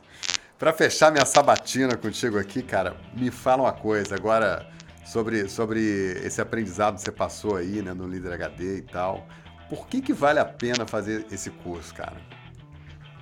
Para 0.61 0.71
fechar 0.73 1.11
minha 1.11 1.25
sabatina 1.25 1.97
contigo 1.97 2.37
aqui, 2.37 2.61
cara, 2.61 2.93
me 3.17 3.31
fala 3.31 3.63
uma 3.63 3.71
coisa 3.71 4.13
agora 4.13 4.67
sobre, 5.03 5.49
sobre 5.49 5.79
esse 6.23 6.39
aprendizado 6.39 6.97
que 6.97 7.01
você 7.01 7.11
passou 7.11 7.55
aí, 7.55 7.81
né, 7.81 7.95
no 7.95 8.07
Líder 8.07 8.33
HD 8.33 8.77
e 8.77 8.81
tal. 8.83 9.25
Por 9.67 9.87
que, 9.87 10.01
que 10.01 10.13
vale 10.13 10.37
a 10.37 10.45
pena 10.45 10.85
fazer 10.85 11.25
esse 11.31 11.49
curso, 11.49 11.91
cara? 11.95 12.17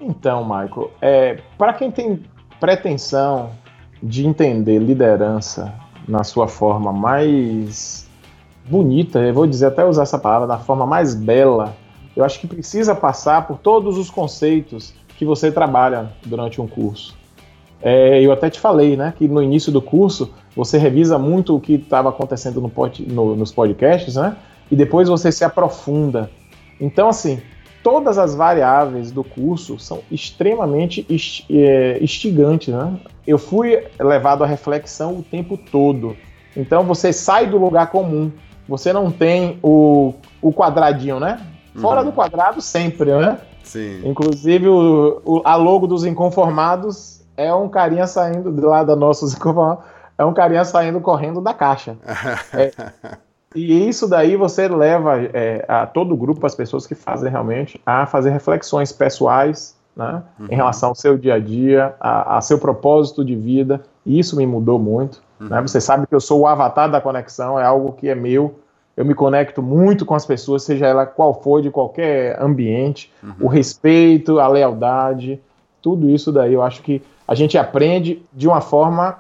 Então, 0.02 0.43
Michael, 0.43 0.91
é, 1.02 1.41
para 1.58 1.71
quem 1.71 1.89
tem 1.89 2.25
pretensão 2.60 3.52
de 4.04 4.28
entender 4.28 4.78
liderança 4.78 5.73
na 6.06 6.25
sua 6.25 6.49
forma 6.49 6.91
mais 6.91 8.06
bonita, 8.65 9.19
eu 9.19 9.34
vou 9.34 9.47
dizer 9.47 9.67
até 9.67 9.86
usar 9.86 10.04
essa 10.04 10.19
palavra, 10.19 10.45
da 10.45 10.58
forma 10.58 10.86
mais 10.86 11.15
bela, 11.15 11.73
eu 12.17 12.25
acho 12.25 12.38
que 12.38 12.47
precisa 12.47 12.93
passar 12.93 13.47
por 13.47 13.60
todos 13.60 13.97
os 13.97 14.10
conceitos 14.10 14.93
que 15.17 15.23
você 15.23 15.49
trabalha 15.49 16.12
durante 16.25 16.60
um 16.60 16.67
curso. 16.67 17.17
É, 17.82 18.22
eu 18.22 18.32
até 18.32 18.50
te 18.50 18.60
falei, 18.60 18.98
né, 18.98 19.13
que 19.18 19.28
no 19.28 19.42
início 19.42 19.72
do 19.72 19.82
curso 19.82 20.34
você 20.56 20.78
revisa 20.78 21.18
muito 21.18 21.56
o 21.56 21.60
que 21.60 21.76
estava 21.76 22.10
acontecendo 22.10 22.60
no 22.60 22.70
pod, 22.70 23.06
no, 23.06 23.36
nos 23.36 23.52
podcasts, 23.52 24.15
né, 24.15 24.36
e 24.70 24.76
depois 24.76 25.08
você 25.08 25.32
se 25.32 25.44
aprofunda. 25.44 26.30
Então, 26.80 27.08
assim, 27.08 27.42
todas 27.84 28.18
as 28.18 28.36
variáveis 28.36 29.12
do 29.12 29.24
curso 29.24 29.80
são 29.80 30.00
extremamente 30.12 31.06
é, 31.50 31.98
instigantes, 32.02 32.74
né? 32.74 33.00
Eu 33.26 33.38
fui 33.38 33.84
levado 34.00 34.44
à 34.44 34.48
reflexão 34.48 35.18
o 35.18 35.24
tempo 35.24 35.58
todo. 35.58 36.15
Então, 36.56 36.84
você 36.84 37.12
sai 37.12 37.48
do 37.48 37.58
lugar 37.58 37.92
comum. 37.92 38.32
Você 38.68 38.94
não 38.94 39.12
tem 39.12 39.58
o, 39.63 40.13
o 40.42 40.54
quadradinho, 40.54 41.20
né? 41.20 41.39
Fora 41.76 42.02
uhum. 42.02 42.08
do 42.08 42.12
quadrado 42.12 42.62
sempre, 42.62 43.12
né? 43.12 43.39
Sim. 43.63 44.02
Inclusive, 44.04 44.68
o, 44.68 45.22
o, 45.26 45.42
a 45.44 45.56
logo 45.56 45.88
dos 45.88 46.06
inconformados 46.06 47.18
é 47.39 47.54
um 47.54 47.69
carinha 47.69 48.06
saindo 48.06 48.52
do 48.52 48.67
lado 48.67 48.88
da 48.88 48.95
nossa 48.95 49.25
é 50.17 50.25
um 50.25 50.34
carinha 50.34 50.65
saindo 50.65 50.99
correndo 50.99 51.39
da 51.39 51.54
caixa. 51.54 51.95
É, 52.54 52.71
e 53.56 53.88
isso 53.88 54.08
daí 54.08 54.36
você 54.36 54.67
leva 54.67 55.17
é, 55.34 55.65
a 55.67 55.88
todo 55.88 56.13
o 56.13 56.17
grupo, 56.17 56.45
as 56.45 56.54
pessoas 56.54 56.86
que 56.86 56.93
fazem 56.93 57.32
realmente, 57.32 57.82
a 57.84 58.06
fazer 58.06 58.30
reflexões 58.30 58.91
pessoais 58.91 59.75
né, 59.95 60.21
uhum. 60.39 60.47
em 60.52 60.56
relação 60.56 60.89
ao 60.89 60.95
seu 60.95 61.17
dia 61.17 61.36
a 61.36 61.39
dia, 61.39 61.95
a, 61.99 62.38
a, 62.38 62.41
seu 62.41 62.60
propósito 62.60 63.25
de 63.25 63.36
vida. 63.36 63.82
E 64.06 64.19
isso 64.19 64.36
me 64.36 64.45
mudou 64.45 64.78
muito. 64.78 65.21
Né. 65.39 65.47
Uhum. 65.47 65.56
Né? 65.56 65.62
Você 65.63 65.82
sabe 65.82 66.06
que 66.06 66.13
eu 66.13 66.19
sou 66.19 66.41
o 66.41 66.47
avatar 66.47 66.91
da 66.91 67.02
conexão, 67.02 67.60
é 67.60 67.63
algo 67.63 67.93
que 67.93 68.08
é 68.08 68.13
meu. 68.13 68.60
Eu 68.95 69.06
me 69.06 69.15
conecto 69.15 69.63
muito 69.63 70.06
com 70.06 70.13
as 70.13 70.25
pessoas, 70.25 70.63
seja 70.63 70.86
ela 70.86 71.06
qual 71.06 71.41
for, 71.41 71.62
de 71.62 71.71
qualquer 71.71 72.39
ambiente. 72.39 73.12
Uhum. 73.23 73.34
O 73.39 73.47
respeito, 73.47 74.39
a 74.39 74.47
lealdade, 74.47 75.41
tudo 75.82 76.10
isso 76.10 76.32
daí 76.32 76.54
eu 76.54 76.62
acho 76.62 76.82
que 76.82 77.02
a 77.30 77.36
gente 77.36 77.60
aprende 77.60 78.24
de 78.34 78.48
uma 78.48 78.60
forma 78.60 79.20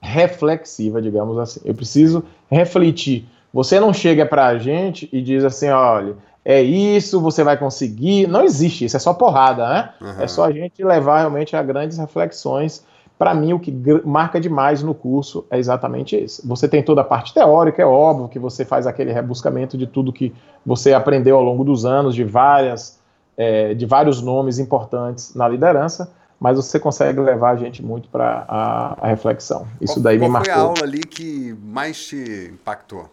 reflexiva, 0.00 1.00
digamos 1.00 1.38
assim. 1.38 1.60
Eu 1.64 1.76
preciso 1.76 2.24
refletir. 2.50 3.24
Você 3.54 3.78
não 3.78 3.94
chega 3.94 4.26
para 4.26 4.46
a 4.46 4.58
gente 4.58 5.08
e 5.12 5.22
diz 5.22 5.44
assim, 5.44 5.68
olha, 5.68 6.16
é 6.44 6.60
isso, 6.60 7.20
você 7.20 7.44
vai 7.44 7.56
conseguir. 7.56 8.26
Não 8.26 8.42
existe 8.42 8.86
isso, 8.86 8.96
é 8.96 8.98
só 8.98 9.14
porrada, 9.14 9.68
né? 9.68 9.90
Uhum. 10.00 10.22
É 10.22 10.26
só 10.26 10.44
a 10.44 10.50
gente 10.50 10.82
levar 10.82 11.20
realmente 11.20 11.54
a 11.54 11.62
grandes 11.62 11.98
reflexões. 11.98 12.84
Para 13.16 13.32
mim, 13.32 13.52
o 13.52 13.60
que 13.60 13.72
marca 14.04 14.40
demais 14.40 14.82
no 14.82 14.92
curso 14.92 15.46
é 15.48 15.56
exatamente 15.56 16.20
isso. 16.20 16.42
Você 16.48 16.66
tem 16.66 16.82
toda 16.82 17.02
a 17.02 17.04
parte 17.04 17.32
teórica, 17.32 17.80
é 17.80 17.86
óbvio 17.86 18.28
que 18.28 18.40
você 18.40 18.64
faz 18.64 18.88
aquele 18.88 19.12
rebuscamento 19.12 19.78
de 19.78 19.86
tudo 19.86 20.12
que 20.12 20.34
você 20.66 20.92
aprendeu 20.92 21.36
ao 21.36 21.44
longo 21.44 21.62
dos 21.62 21.84
anos, 21.84 22.12
de 22.12 22.24
várias, 22.24 22.98
é, 23.36 23.72
de 23.72 23.86
vários 23.86 24.20
nomes 24.20 24.58
importantes 24.58 25.32
na 25.32 25.48
liderança, 25.48 26.10
mas 26.38 26.56
você 26.56 26.78
consegue 26.78 27.20
levar 27.20 27.50
a 27.50 27.56
gente 27.56 27.82
muito 27.82 28.08
para 28.08 28.44
a, 28.48 28.96
a, 29.00 29.08
reflexão. 29.08 29.66
Isso 29.80 29.94
qual, 29.94 30.02
daí 30.02 30.18
qual 30.18 30.28
me 30.28 30.32
marcou. 30.32 30.52
Qual 30.52 30.56
foi 30.56 30.64
a 30.64 30.68
aula 30.68 30.82
ali 30.82 31.00
que 31.00 31.56
mais 31.62 32.06
te 32.06 32.50
impactou? 32.52 33.08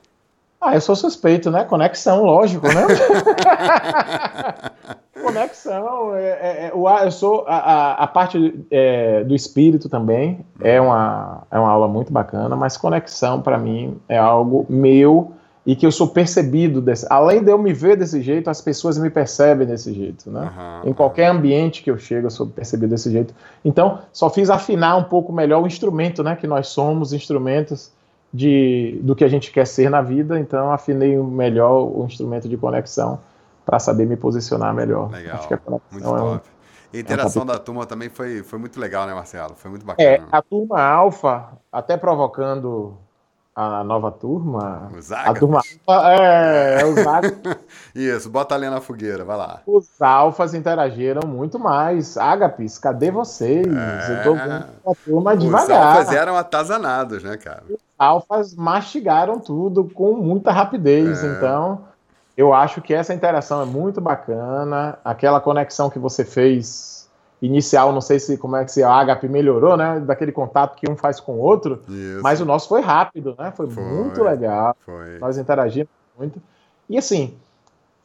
Ah, 0.60 0.76
eu 0.76 0.82
sou 0.82 0.96
suspeito, 0.96 1.52
né? 1.52 1.66
Conexão, 1.66 2.24
lógico, 2.24 2.68
né? 2.68 2.88
Conexão, 5.22 6.16
é, 6.16 6.24
é, 6.24 6.68
é, 6.68 6.72
eu 6.74 7.12
sou 7.12 7.46
a, 7.48 7.56
a, 7.56 7.94
a 8.04 8.08
parte 8.08 8.66
é, 8.70 9.24
do 9.24 9.34
espírito 9.34 9.88
também 9.88 10.46
é 10.62 10.80
uma, 10.80 11.44
é 11.50 11.58
uma 11.58 11.70
aula 11.70 11.88
muito 11.88 12.12
bacana, 12.12 12.56
mas 12.56 12.76
conexão 12.76 13.42
para 13.42 13.58
mim 13.58 14.00
é 14.08 14.18
algo 14.18 14.66
meu 14.70 15.34
e 15.66 15.76
que 15.76 15.86
eu 15.86 15.92
sou 15.92 16.10
percebido 16.10 16.82
desse, 16.82 17.08
além 17.10 17.42
de 17.42 17.50
eu 17.50 17.58
me 17.58 17.72
ver 17.72 17.96
desse 17.96 18.22
jeito, 18.22 18.50
as 18.50 18.60
pessoas 18.60 18.98
me 18.98 19.10
percebem 19.10 19.66
desse 19.66 19.94
jeito, 19.94 20.30
né? 20.30 20.52
Uhum, 20.84 20.90
em 20.90 20.94
qualquer 20.94 21.28
ambiente 21.28 21.82
que 21.82 21.90
eu 21.90 21.98
chego, 21.98 22.28
eu 22.28 22.32
sou 22.32 22.48
percebido 22.48 22.90
desse 22.90 23.10
jeito. 23.10 23.34
Então, 23.64 24.00
só 24.12 24.30
fiz 24.30 24.50
afinar 24.50 24.98
um 24.98 25.04
pouco 25.04 25.32
melhor 25.32 25.64
o 25.64 25.68
instrumento, 25.68 26.22
né? 26.22 26.36
Que 26.36 26.48
nós 26.48 26.68
somos 26.68 27.14
instrumentos 27.14 27.92
de 28.34 29.00
do 29.04 29.16
que 29.16 29.24
a 29.24 29.28
gente 29.30 29.52
quer 29.52 29.66
ser 29.66 29.90
na 29.90 30.02
vida. 30.02 30.38
Então, 30.38 30.70
afinei 30.70 31.18
melhor 31.18 31.84
o 31.84 32.06
instrumento 32.06 32.50
de 32.50 32.58
conexão 32.58 33.20
para 33.66 33.80
saber 33.80 34.06
me 34.06 34.18
posicionar 34.18 34.74
melhor. 34.74 35.10
Legal. 35.12 35.38
Acho 35.38 35.48
que 35.48 35.54
a 35.54 35.60
muito 35.66 36.06
é 36.06 36.12
um, 36.12 36.18
top. 36.18 36.50
E 36.92 36.98
a 36.98 37.00
interação 37.00 37.44
é 37.44 37.46
um 37.46 37.48
da 37.48 37.58
turma 37.58 37.86
também 37.86 38.10
foi, 38.10 38.44
foi 38.44 38.60
muito 38.60 38.78
legal, 38.80 39.08
né, 39.08 39.14
Marcelo? 39.14 39.56
Foi 39.56 39.72
muito 39.72 39.86
bacana. 39.86 40.10
É, 40.10 40.22
a 40.30 40.42
turma 40.42 40.82
alfa, 40.82 41.54
até 41.72 41.96
provocando 41.96 42.98
a 43.56 43.84
nova 43.84 44.12
turma. 44.12 44.92
Os 44.98 45.12
A 45.12 45.34
turma 45.34 45.62
é, 45.88 46.82
é 46.82 46.86
os 46.86 46.98
Ágapes. 47.06 47.56
Isso, 47.94 48.30
bota 48.30 48.56
ali 48.56 48.70
na 48.70 48.82
fogueira, 48.82 49.24
vai 49.24 49.38
lá. 49.38 49.62
Os 49.66 50.02
alfas 50.02 50.54
interagiram 50.54 51.28
muito 51.28 51.60
mais. 51.60 52.18
Ágapes, 52.18 52.80
cadê 52.80 53.12
vocês? 53.12 53.68
É... 53.68 54.20
Eu 54.20 54.24
tô 54.24 54.34
vendo 54.34 54.66
a 54.86 54.96
turma 55.06 55.38
devagar. 55.38 55.64
Os 55.64 55.98
alfas 55.98 56.16
eram 56.16 56.36
atazanados, 56.36 57.24
né, 57.24 57.38
cara? 57.38 57.64
Os 57.70 57.80
alfas 57.98 58.56
mastigaram 58.56 59.40
tudo 59.40 59.86
com 59.86 60.14
muita 60.14 60.52
rapidez, 60.52 61.24
é... 61.24 61.28
então 61.28 61.82
eu 62.36 62.54
acho 62.54 62.82
que 62.82 62.94
essa 62.94 63.14
interação 63.14 63.62
é 63.62 63.66
muito 63.66 64.02
bacana. 64.02 64.98
Aquela 65.06 65.40
conexão 65.40 65.90
que 65.90 66.00
você 66.00 66.26
fez 66.26 67.03
inicial, 67.46 67.92
não 67.92 68.00
sei 68.00 68.20
se 68.20 68.38
como 68.38 68.56
é 68.56 68.64
que 68.64 68.72
se 68.72 68.82
a 68.82 68.90
Agape 68.90 69.28
melhorou, 69.28 69.76
né? 69.76 70.00
Daquele 70.00 70.32
contato 70.32 70.78
que 70.78 70.90
um 70.90 70.96
faz 70.96 71.20
com 71.20 71.34
o 71.34 71.40
outro. 71.40 71.82
Isso. 71.90 72.22
Mas 72.24 72.40
o 72.40 72.46
nosso 72.46 72.70
foi 72.70 72.82
rápido, 72.82 73.36
né? 73.38 73.52
Foi, 73.52 73.70
foi 73.70 73.84
muito 73.84 74.24
legal. 74.24 74.76
Foi. 74.86 75.20
Nós 75.20 75.38
interagimos 75.38 75.90
muito. 76.18 76.42
E 76.90 76.98
assim, 76.98 77.34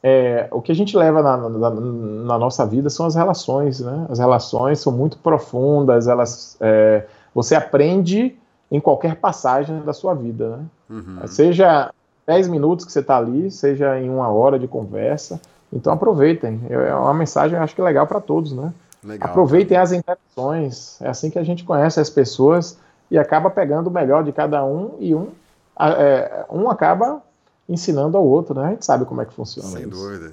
é, 0.03 0.49
o 0.51 0.61
que 0.61 0.73
a 0.73 0.75
gente 0.75 0.97
leva 0.97 1.23
na, 1.23 1.37
na, 1.37 1.71
na, 1.71 2.39
nossa 2.39 2.67
vida 2.67 2.91
são 2.91 3.07
as 3.07 3.15
relações, 3.15 3.79
né? 3.79 4.07
As 4.09 4.19
relações 4.19 4.81
são 4.81 4.93
muito 4.93 5.19
profundas, 5.19 6.09
elas 6.09 6.57
é, 6.61 7.07
você 7.33 7.55
aprende 7.55 8.37
em 8.71 8.81
qualquer 8.81 9.17
passagem 9.17 9.81
da 9.83 9.93
sua 9.93 10.15
vida, 10.15 10.57
né? 10.57 10.65
Uhum. 10.91 11.27
Seja 11.29 11.93
10 12.27 12.49
minutos 12.49 12.85
que 12.85 12.91
você 12.91 13.01
está 13.01 13.17
ali, 13.17 13.53
seja 13.53 14.01
em 14.01 14.11
uma 14.11 14.29
hora 14.31 14.59
de 14.59 14.67
conversa. 14.67 15.41
Então 15.73 15.93
aproveitem. 15.93 16.61
É 16.69 16.95
uma 16.95 17.15
mensagem, 17.15 17.57
acho 17.57 17.75
que 17.75 17.83
legal 17.83 18.07
para 18.07 18.21
todos, 18.21 18.53
né? 18.53 18.73
Legal. 19.03 19.31
Aproveitem 19.31 19.77
as 19.77 19.93
interações. 19.93 21.01
É 21.01 21.09
assim 21.09 21.31
que 21.31 21.39
a 21.39 21.45
gente 21.45 21.65
conhece 21.65 22.01
as 22.01 22.11
pessoas 22.11 22.79
e 23.11 23.19
acaba 23.19 23.49
pegando 23.49 23.87
o 23.87 23.91
melhor 23.91 24.25
de 24.25 24.33
cada 24.33 24.65
um 24.65 24.97
e 24.99 25.15
um, 25.15 25.29
é, 25.79 26.45
um 26.51 26.69
acaba 26.69 27.23
ensinando 27.69 28.17
ao 28.17 28.27
outro, 28.27 28.55
né? 28.55 28.67
A 28.67 28.71
gente 28.71 28.85
sabe 28.85 29.05
como 29.05 29.21
é 29.21 29.25
que 29.25 29.33
funciona. 29.33 29.69
Sem 29.69 29.83
isso. 29.83 29.91
dúvida. 29.91 30.33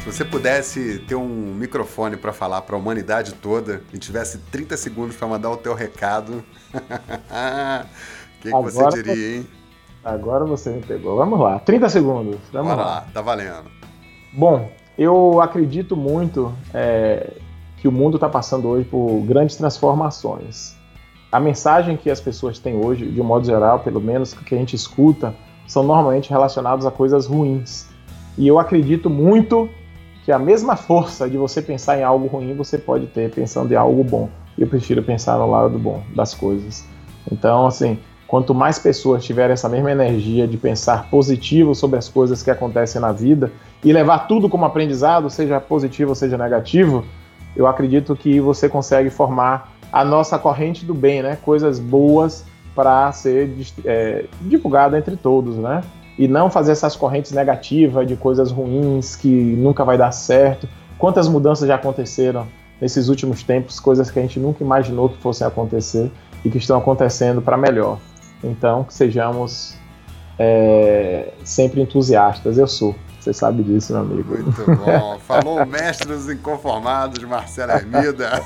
Se 0.00 0.12
você 0.12 0.24
pudesse 0.24 0.98
ter 1.08 1.14
um 1.14 1.54
microfone 1.54 2.16
para 2.16 2.32
falar 2.32 2.62
para 2.62 2.76
a 2.76 2.78
humanidade 2.78 3.34
toda 3.34 3.82
e 3.92 3.98
tivesse 3.98 4.38
30 4.38 4.76
segundos 4.76 5.16
para 5.16 5.26
mandar 5.26 5.50
o 5.50 5.56
teu 5.56 5.74
recado, 5.74 6.44
o 6.74 8.40
que, 8.40 8.50
que 8.50 8.62
você 8.62 8.88
diria, 8.90 9.38
hein? 9.38 9.46
Agora 10.04 10.44
você 10.44 10.70
me 10.70 10.82
pegou. 10.82 11.16
Vamos 11.16 11.40
lá, 11.40 11.58
30 11.58 11.88
segundos. 11.88 12.36
Vamos 12.52 12.72
Bora 12.72 12.82
lá. 12.82 12.94
lá, 12.96 13.06
tá 13.12 13.22
valendo. 13.22 13.70
Bom, 14.32 14.68
eu 14.98 15.40
acredito 15.40 15.96
muito 15.96 16.52
é, 16.74 17.32
que 17.78 17.88
o 17.88 17.92
mundo 17.92 18.16
está 18.16 18.28
passando 18.28 18.68
hoje 18.68 18.84
por 18.84 19.20
grandes 19.22 19.56
transformações. 19.56 20.76
A 21.32 21.40
mensagem 21.40 21.96
que 21.96 22.10
as 22.10 22.20
pessoas 22.20 22.58
têm 22.58 22.76
hoje, 22.76 23.06
de 23.06 23.20
um 23.20 23.24
modo 23.24 23.46
geral, 23.46 23.80
pelo 23.80 24.00
menos 24.00 24.34
que 24.34 24.54
a 24.54 24.58
gente 24.58 24.76
escuta, 24.76 25.34
são 25.66 25.82
normalmente 25.82 26.30
relacionados 26.30 26.84
a 26.86 26.90
coisas 26.90 27.26
ruins. 27.26 27.88
E 28.36 28.46
eu 28.46 28.58
acredito 28.58 29.08
muito 29.08 29.68
que 30.24 30.32
a 30.32 30.38
mesma 30.38 30.76
força 30.76 31.28
de 31.28 31.36
você 31.36 31.60
pensar 31.60 31.98
em 31.98 32.02
algo 32.02 32.26
ruim 32.26 32.54
você 32.54 32.78
pode 32.78 33.06
ter 33.06 33.30
pensando 33.30 33.72
em 33.72 33.76
algo 33.76 34.04
bom. 34.04 34.28
Eu 34.56 34.66
prefiro 34.66 35.02
pensar 35.02 35.38
no 35.38 35.50
lado 35.50 35.78
bom 35.78 36.02
das 36.14 36.34
coisas. 36.34 36.84
Então, 37.30 37.66
assim, 37.66 37.98
quanto 38.34 38.52
mais 38.52 38.80
pessoas 38.80 39.24
tiverem 39.24 39.52
essa 39.52 39.68
mesma 39.68 39.92
energia 39.92 40.44
de 40.44 40.56
pensar 40.56 41.08
positivo 41.08 41.72
sobre 41.72 42.00
as 42.00 42.08
coisas 42.08 42.42
que 42.42 42.50
acontecem 42.50 43.00
na 43.00 43.12
vida 43.12 43.52
e 43.84 43.92
levar 43.92 44.26
tudo 44.26 44.48
como 44.48 44.64
aprendizado, 44.64 45.30
seja 45.30 45.60
positivo 45.60 46.08
ou 46.08 46.14
seja 46.16 46.36
negativo, 46.36 47.04
eu 47.54 47.64
acredito 47.68 48.16
que 48.16 48.40
você 48.40 48.68
consegue 48.68 49.08
formar 49.08 49.72
a 49.92 50.04
nossa 50.04 50.36
corrente 50.36 50.84
do 50.84 50.92
bem, 50.92 51.22
né? 51.22 51.38
Coisas 51.42 51.78
boas 51.78 52.44
para 52.74 53.12
ser 53.12 53.54
é, 53.84 54.24
divulgada 54.40 54.98
entre 54.98 55.16
todos, 55.16 55.56
né? 55.56 55.82
E 56.18 56.26
não 56.26 56.50
fazer 56.50 56.72
essas 56.72 56.96
correntes 56.96 57.30
negativas 57.30 58.04
de 58.04 58.16
coisas 58.16 58.50
ruins 58.50 59.14
que 59.14 59.28
nunca 59.28 59.84
vai 59.84 59.96
dar 59.96 60.10
certo. 60.10 60.68
Quantas 60.98 61.28
mudanças 61.28 61.68
já 61.68 61.76
aconteceram 61.76 62.48
nesses 62.80 63.08
últimos 63.08 63.44
tempos, 63.44 63.78
coisas 63.78 64.10
que 64.10 64.18
a 64.18 64.22
gente 64.22 64.40
nunca 64.40 64.64
imaginou 64.64 65.08
que 65.08 65.18
fossem 65.18 65.46
acontecer 65.46 66.10
e 66.44 66.50
que 66.50 66.58
estão 66.58 66.76
acontecendo 66.76 67.40
para 67.40 67.56
melhor. 67.56 68.00
Então, 68.44 68.84
que 68.84 68.92
sejamos 68.92 69.76
é, 70.38 71.32
sempre 71.44 71.80
entusiastas. 71.80 72.58
Eu 72.58 72.66
sou. 72.66 72.94
Você 73.18 73.32
sabe 73.32 73.62
disso, 73.62 73.92
meu 73.94 74.02
amigo. 74.02 74.36
Muito 74.36 74.64
bom. 74.76 75.18
Falou 75.26 75.62
o 75.62 75.66
mestre 75.66 76.06
dos 76.06 76.28
inconformados, 76.28 77.22
Marcelo 77.24 77.72
Hermida. 77.72 78.42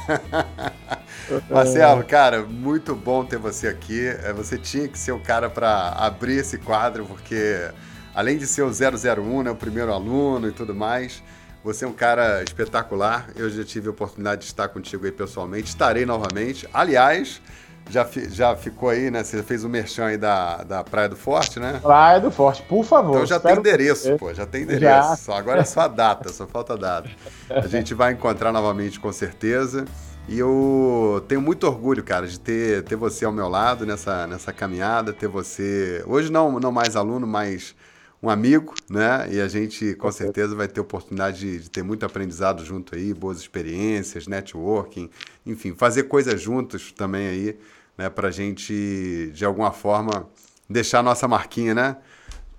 Marcelo, 1.50 2.04
cara, 2.04 2.42
muito 2.42 2.94
bom 2.94 3.24
ter 3.24 3.38
você 3.38 3.66
aqui. 3.66 4.06
É, 4.06 4.32
você 4.32 4.56
tinha 4.56 4.87
que 4.87 4.98
ser 4.98 5.12
o 5.12 5.18
cara 5.18 5.50
para 5.50 5.90
abrir 5.90 6.37
esse 6.37 6.58
quadro, 6.58 7.04
porque 7.06 7.68
além 8.14 8.38
de 8.38 8.46
ser 8.46 8.62
o 8.62 8.70
001, 8.70 9.42
né, 9.42 9.50
o 9.50 9.56
primeiro 9.56 9.92
aluno 9.92 10.48
e 10.48 10.52
tudo 10.52 10.74
mais, 10.74 11.22
você 11.64 11.84
é 11.84 11.88
um 11.88 11.92
cara 11.92 12.42
espetacular. 12.44 13.28
Eu 13.34 13.50
já 13.50 13.64
tive 13.64 13.88
a 13.88 13.90
oportunidade 13.90 14.42
de 14.42 14.46
estar 14.46 14.68
contigo 14.68 15.04
aí 15.04 15.12
pessoalmente. 15.12 15.68
Estarei 15.68 16.06
novamente. 16.06 16.68
Aliás, 16.72 17.42
já, 17.90 18.07
já 18.31 18.57
ficou 18.57 18.88
aí, 18.88 19.11
né? 19.11 19.24
Você 19.24 19.42
fez 19.42 19.64
o 19.64 19.68
merchan 19.68 20.07
aí 20.07 20.16
da, 20.16 20.62
da 20.62 20.85
Praia 20.85 21.09
do 21.09 21.16
Forte, 21.16 21.59
né? 21.59 21.79
Praia 21.83 22.20
do 22.20 22.31
Forte, 22.31 22.62
por 22.62 22.85
favor. 22.85 23.14
Então 23.14 23.27
já 23.27 23.40
tem 23.40 23.57
endereço, 23.57 24.16
pô, 24.16 24.33
já 24.33 24.46
tem 24.46 24.62
endereço. 24.62 25.09
Já. 25.09 25.16
Só 25.16 25.33
agora 25.33 25.61
é 25.61 25.64
só 25.64 25.81
a 25.83 25.88
data, 25.88 26.29
só 26.31 26.46
falta 26.46 26.74
a 26.74 26.77
data. 26.77 27.11
A 27.51 27.66
gente 27.66 27.94
vai 27.94 28.12
encontrar 28.12 28.53
novamente 28.53 29.01
com 29.01 29.12
certeza. 29.12 29.85
E 30.29 30.38
eu 30.38 31.24
tenho 31.27 31.40
muito 31.40 31.66
orgulho, 31.66 32.05
cara, 32.05 32.27
de 32.27 32.38
ter, 32.38 32.83
ter 32.85 32.96
você 32.96 33.24
ao 33.24 33.33
meu 33.33 33.48
lado 33.48 33.87
nessa, 33.87 34.27
nessa 34.27 34.53
caminhada, 34.53 35.11
ter 35.11 35.27
você. 35.27 36.05
Hoje 36.07 36.31
não, 36.31 36.61
não 36.61 36.70
mais 36.70 36.96
aluno, 36.96 37.27
mas 37.27 37.74
um 38.22 38.29
amigo, 38.29 38.74
né? 38.90 39.29
E 39.31 39.40
a 39.40 39.48
gente 39.48 39.94
com 39.94 40.11
certeza 40.11 40.55
vai 40.55 40.68
ter 40.68 40.81
oportunidade 40.81 41.38
de, 41.38 41.59
de, 41.61 41.70
ter 41.70 41.83
muito 41.83 42.05
aprendizado 42.05 42.64
junto 42.64 42.94
aí, 42.94 43.14
boas 43.14 43.38
experiências, 43.38 44.27
networking, 44.27 45.09
enfim, 45.46 45.74
fazer 45.74 46.05
coisas 46.05 46.40
juntos 46.40 46.92
também 46.92 47.29
aí, 47.29 47.59
né? 47.98 48.08
Pra 48.08 48.30
gente, 48.30 49.32
de 49.34 49.44
alguma 49.44 49.72
forma, 49.72 50.26
deixar 50.70 51.02
nossa 51.02 51.26
marquinha, 51.26 51.74
né? 51.74 51.96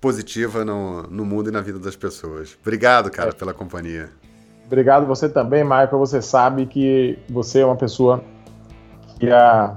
Positiva 0.00 0.64
no, 0.64 1.02
no 1.04 1.24
mundo 1.24 1.48
e 1.48 1.52
na 1.52 1.62
vida 1.62 1.78
das 1.78 1.96
pessoas. 1.96 2.56
Obrigado, 2.60 3.10
cara, 3.10 3.30
é. 3.30 3.32
pela 3.32 3.54
companhia. 3.54 4.10
Obrigado 4.66 5.06
você 5.06 5.28
também, 5.28 5.64
Michael. 5.64 5.98
Você 5.98 6.22
sabe 6.22 6.66
que 6.66 7.18
você 7.28 7.60
é 7.60 7.66
uma 7.66 7.76
pessoa 7.76 8.22
que 9.18 9.30
há 9.30 9.76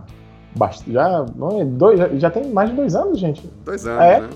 já, 0.87 1.25
é 1.59 1.65
dois, 1.65 1.99
já 2.21 2.29
tem 2.29 2.51
mais 2.51 2.69
de 2.69 2.75
dois 2.75 2.95
anos, 2.95 3.17
gente. 3.19 3.49
Dois 3.65 3.87
anos, 3.87 4.03
é? 4.03 4.21
né? 4.21 4.29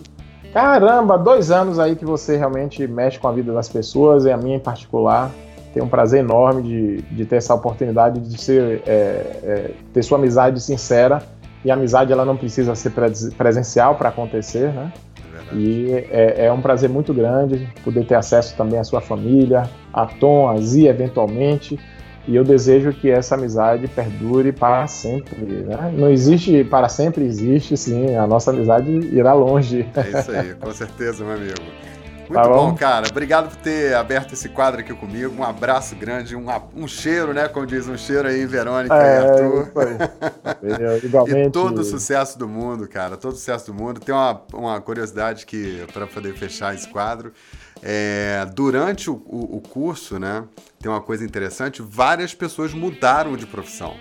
Caramba, 0.52 1.18
dois 1.18 1.52
anos 1.52 1.78
aí 1.78 1.96
que 1.96 2.06
você 2.06 2.38
realmente 2.38 2.88
mexe 2.88 3.20
com 3.20 3.28
a 3.28 3.32
vida 3.32 3.54
das 3.54 3.70
pessoas, 3.70 4.26
e 4.26 4.32
a 4.32 4.38
minha 4.38 4.58
em 4.58 4.60
particular. 4.60 5.32
Tenho 5.78 5.86
um 5.86 5.90
prazer 5.90 6.22
enorme 6.22 6.64
de, 6.64 7.02
de 7.16 7.24
ter 7.24 7.36
essa 7.36 7.54
oportunidade 7.54 8.20
de 8.20 8.42
ser, 8.42 8.82
é, 8.88 8.92
é, 9.44 9.72
ter 9.94 10.02
sua 10.02 10.18
amizade 10.18 10.60
sincera. 10.60 11.22
E 11.64 11.70
a 11.70 11.76
amizade 11.76 12.12
ela 12.12 12.26
não 12.26 12.36
precisa 12.36 12.74
ser 12.74 12.94
presencial 13.38 13.94
para 13.94 14.10
acontecer, 14.10 14.74
né? 14.74 14.92
E 15.54 15.92
é, 16.10 16.46
é, 16.46 16.52
um 16.52 16.62
prazer 16.62 16.90
muito 16.90 17.14
grande 17.14 17.72
poder 17.84 18.08
ter 18.08 18.16
acesso 18.16 18.58
também 18.58 18.80
à 18.80 18.84
sua 18.84 19.02
família, 19.02 19.70
a 19.94 20.08
Tom, 20.08 20.50
a 20.50 20.58
Zia, 20.60 20.90
eventualmente. 20.90 21.80
E 22.28 22.36
eu 22.36 22.44
desejo 22.44 22.92
que 22.92 23.12
essa 23.12 23.36
amizade 23.36 23.88
perdure 23.88 24.52
para 24.52 24.88
sempre. 24.88 25.46
Né? 25.46 25.94
Não 25.96 26.10
existe 26.10 26.64
para 26.64 26.90
sempre, 26.90 27.24
existe 27.24 27.78
sim. 27.78 28.16
A 28.16 28.26
nossa 28.26 28.50
amizade 28.50 28.90
irá 28.92 29.34
longe. 29.34 29.86
É 29.96 30.20
isso 30.20 30.32
aí, 30.32 30.56
com 30.56 30.74
certeza, 30.74 31.24
meu 31.24 31.36
amigo. 31.36 31.54
Muito 32.30 32.34
tá 32.34 32.48
bom, 32.48 32.76
cara. 32.76 33.08
Obrigado 33.10 33.50
por 33.50 33.58
ter 33.58 33.96
aberto 33.96 34.34
esse 34.34 34.50
quadro 34.50 34.82
aqui 34.82 34.94
comigo. 34.94 35.34
Um 35.34 35.44
abraço 35.44 35.96
grande, 35.96 36.36
um, 36.36 36.46
um 36.76 36.88
cheiro, 36.88 37.34
né? 37.34 37.48
Como 37.48 37.66
diz, 37.66 37.88
um 37.88 37.98
cheiro 37.98 38.28
aí, 38.28 38.46
Verônica 38.46 38.94
é, 38.96 39.00
e 39.22 39.26
Arthur. 39.26 39.72
Foi. 39.74 41.04
igualmente. 41.04 41.48
E 41.48 41.52
todo 41.52 41.80
o 41.80 41.84
sucesso 41.84 42.38
do 42.38 42.48
mundo, 42.48 42.88
cara. 42.88 43.16
Todo 43.16 43.34
o 43.34 43.36
sucesso 43.36 43.68
do 43.68 43.74
mundo. 43.74 44.02
Tem 44.02 44.14
uma, 44.14 44.42
uma 44.54 44.82
curiosidade 44.82 45.46
que 45.46 45.86
para 45.94 46.06
poder 46.06 46.34
fechar 46.36 46.76
esse 46.76 46.88
quadro. 46.88 47.32
É, 47.82 48.46
durante 48.54 49.10
o, 49.10 49.14
o, 49.26 49.58
o 49.58 49.62
curso, 49.62 50.20
né? 50.20 50.44
Tem 50.80 50.92
uma 50.92 51.02
coisa 51.02 51.24
interessante. 51.24 51.82
Várias 51.82 52.34
pessoas 52.34 52.74
mudaram 52.74 53.38
de 53.38 53.46
profissão 53.46 53.96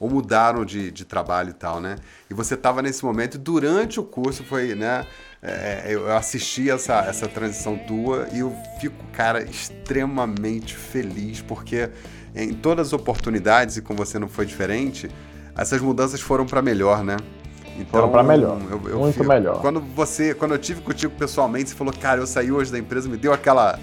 ou 0.00 0.08
mudaram 0.08 0.64
de, 0.64 0.90
de 0.90 1.04
trabalho 1.04 1.50
e 1.50 1.52
tal, 1.52 1.78
né? 1.78 1.96
E 2.28 2.34
você 2.34 2.54
estava 2.54 2.80
nesse 2.80 3.04
momento 3.04 3.34
e 3.34 3.38
durante 3.38 4.00
o 4.00 4.02
curso 4.02 4.42
foi, 4.42 4.74
né? 4.74 5.06
É, 5.42 5.86
eu 5.88 6.14
assisti 6.14 6.70
essa, 6.70 6.98
essa 7.00 7.26
transição 7.26 7.76
tua 7.76 8.28
e 8.30 8.40
eu 8.40 8.54
fico, 8.78 9.02
cara, 9.12 9.42
extremamente 9.42 10.76
feliz 10.76 11.40
porque 11.40 11.88
em 12.34 12.52
todas 12.52 12.88
as 12.88 12.92
oportunidades, 12.92 13.76
e 13.76 13.82
com 13.82 13.94
você 13.94 14.18
não 14.18 14.28
foi 14.28 14.44
diferente, 14.44 15.10
essas 15.56 15.80
mudanças 15.80 16.20
foram 16.20 16.46
para 16.46 16.60
melhor, 16.62 17.02
né? 17.02 17.16
Então, 17.76 18.00
foram 18.00 18.10
para 18.10 18.22
melhor. 18.22 18.60
Eu, 18.70 18.88
eu 18.88 18.98
muito 18.98 19.14
fico, 19.14 19.26
melhor. 19.26 19.60
Quando 19.60 19.80
você, 19.80 20.34
quando 20.34 20.52
eu 20.52 20.58
tive 20.58 20.82
contigo 20.82 21.14
pessoalmente, 21.16 21.70
você 21.70 21.76
falou, 21.76 21.92
cara, 21.92 22.20
eu 22.20 22.26
saí 22.26 22.52
hoje 22.52 22.70
da 22.70 22.78
empresa, 22.78 23.08
me 23.08 23.16
deu 23.16 23.32
aquela 23.32 23.78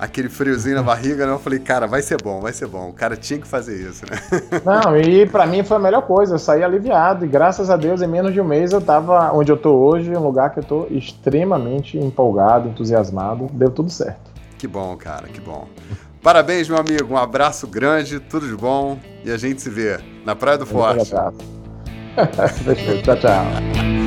aquele 0.00 0.30
friozinho 0.30 0.76
na 0.76 0.82
barriga, 0.82 1.26
né? 1.26 1.32
Eu 1.32 1.38
falei, 1.38 1.58
cara, 1.58 1.86
vai 1.86 2.00
ser 2.00 2.20
bom, 2.20 2.40
vai 2.40 2.54
ser 2.54 2.66
bom. 2.66 2.88
O 2.88 2.92
cara 2.92 3.16
tinha 3.16 3.38
que 3.38 3.46
fazer 3.46 3.76
isso, 3.88 4.04
né? 4.10 4.18
Não, 4.64 4.96
e 4.96 5.26
para 5.26 5.46
mim 5.46 5.62
foi 5.62 5.76
a 5.76 5.80
melhor 5.80 6.02
coisa. 6.02 6.34
Eu 6.34 6.38
saí 6.38 6.64
aliviado 6.64 7.26
e 7.26 7.28
graças 7.28 7.68
a 7.68 7.76
Deus, 7.76 8.00
em 8.00 8.06
menos 8.06 8.32
de 8.32 8.40
um 8.40 8.44
mês 8.44 8.72
eu 8.72 8.80
tava 8.80 9.30
onde 9.32 9.52
eu 9.52 9.58
tô 9.58 9.72
hoje, 9.72 10.10
um 10.16 10.24
lugar 10.24 10.50
que 10.50 10.60
eu 10.60 10.64
tô 10.64 10.86
extremamente 10.90 11.98
empolgado, 11.98 12.68
entusiasmado. 12.68 13.48
Deu 13.52 13.70
tudo 13.70 13.90
certo. 13.90 14.30
Que 14.58 14.66
bom, 14.66 14.96
cara, 14.96 15.28
que 15.28 15.40
bom. 15.40 15.68
Parabéns, 16.22 16.68
meu 16.68 16.78
amigo. 16.78 17.12
Um 17.12 17.18
abraço 17.18 17.66
grande, 17.66 18.18
tudo 18.20 18.48
de 18.48 18.56
bom 18.56 18.98
e 19.22 19.30
a 19.30 19.36
gente 19.36 19.60
se 19.60 19.68
vê 19.68 20.00
na 20.24 20.34
Praia 20.34 20.56
do 20.56 20.64
Forte. 20.66 21.10
tchau, 23.04 23.16
tchau. 23.16 23.99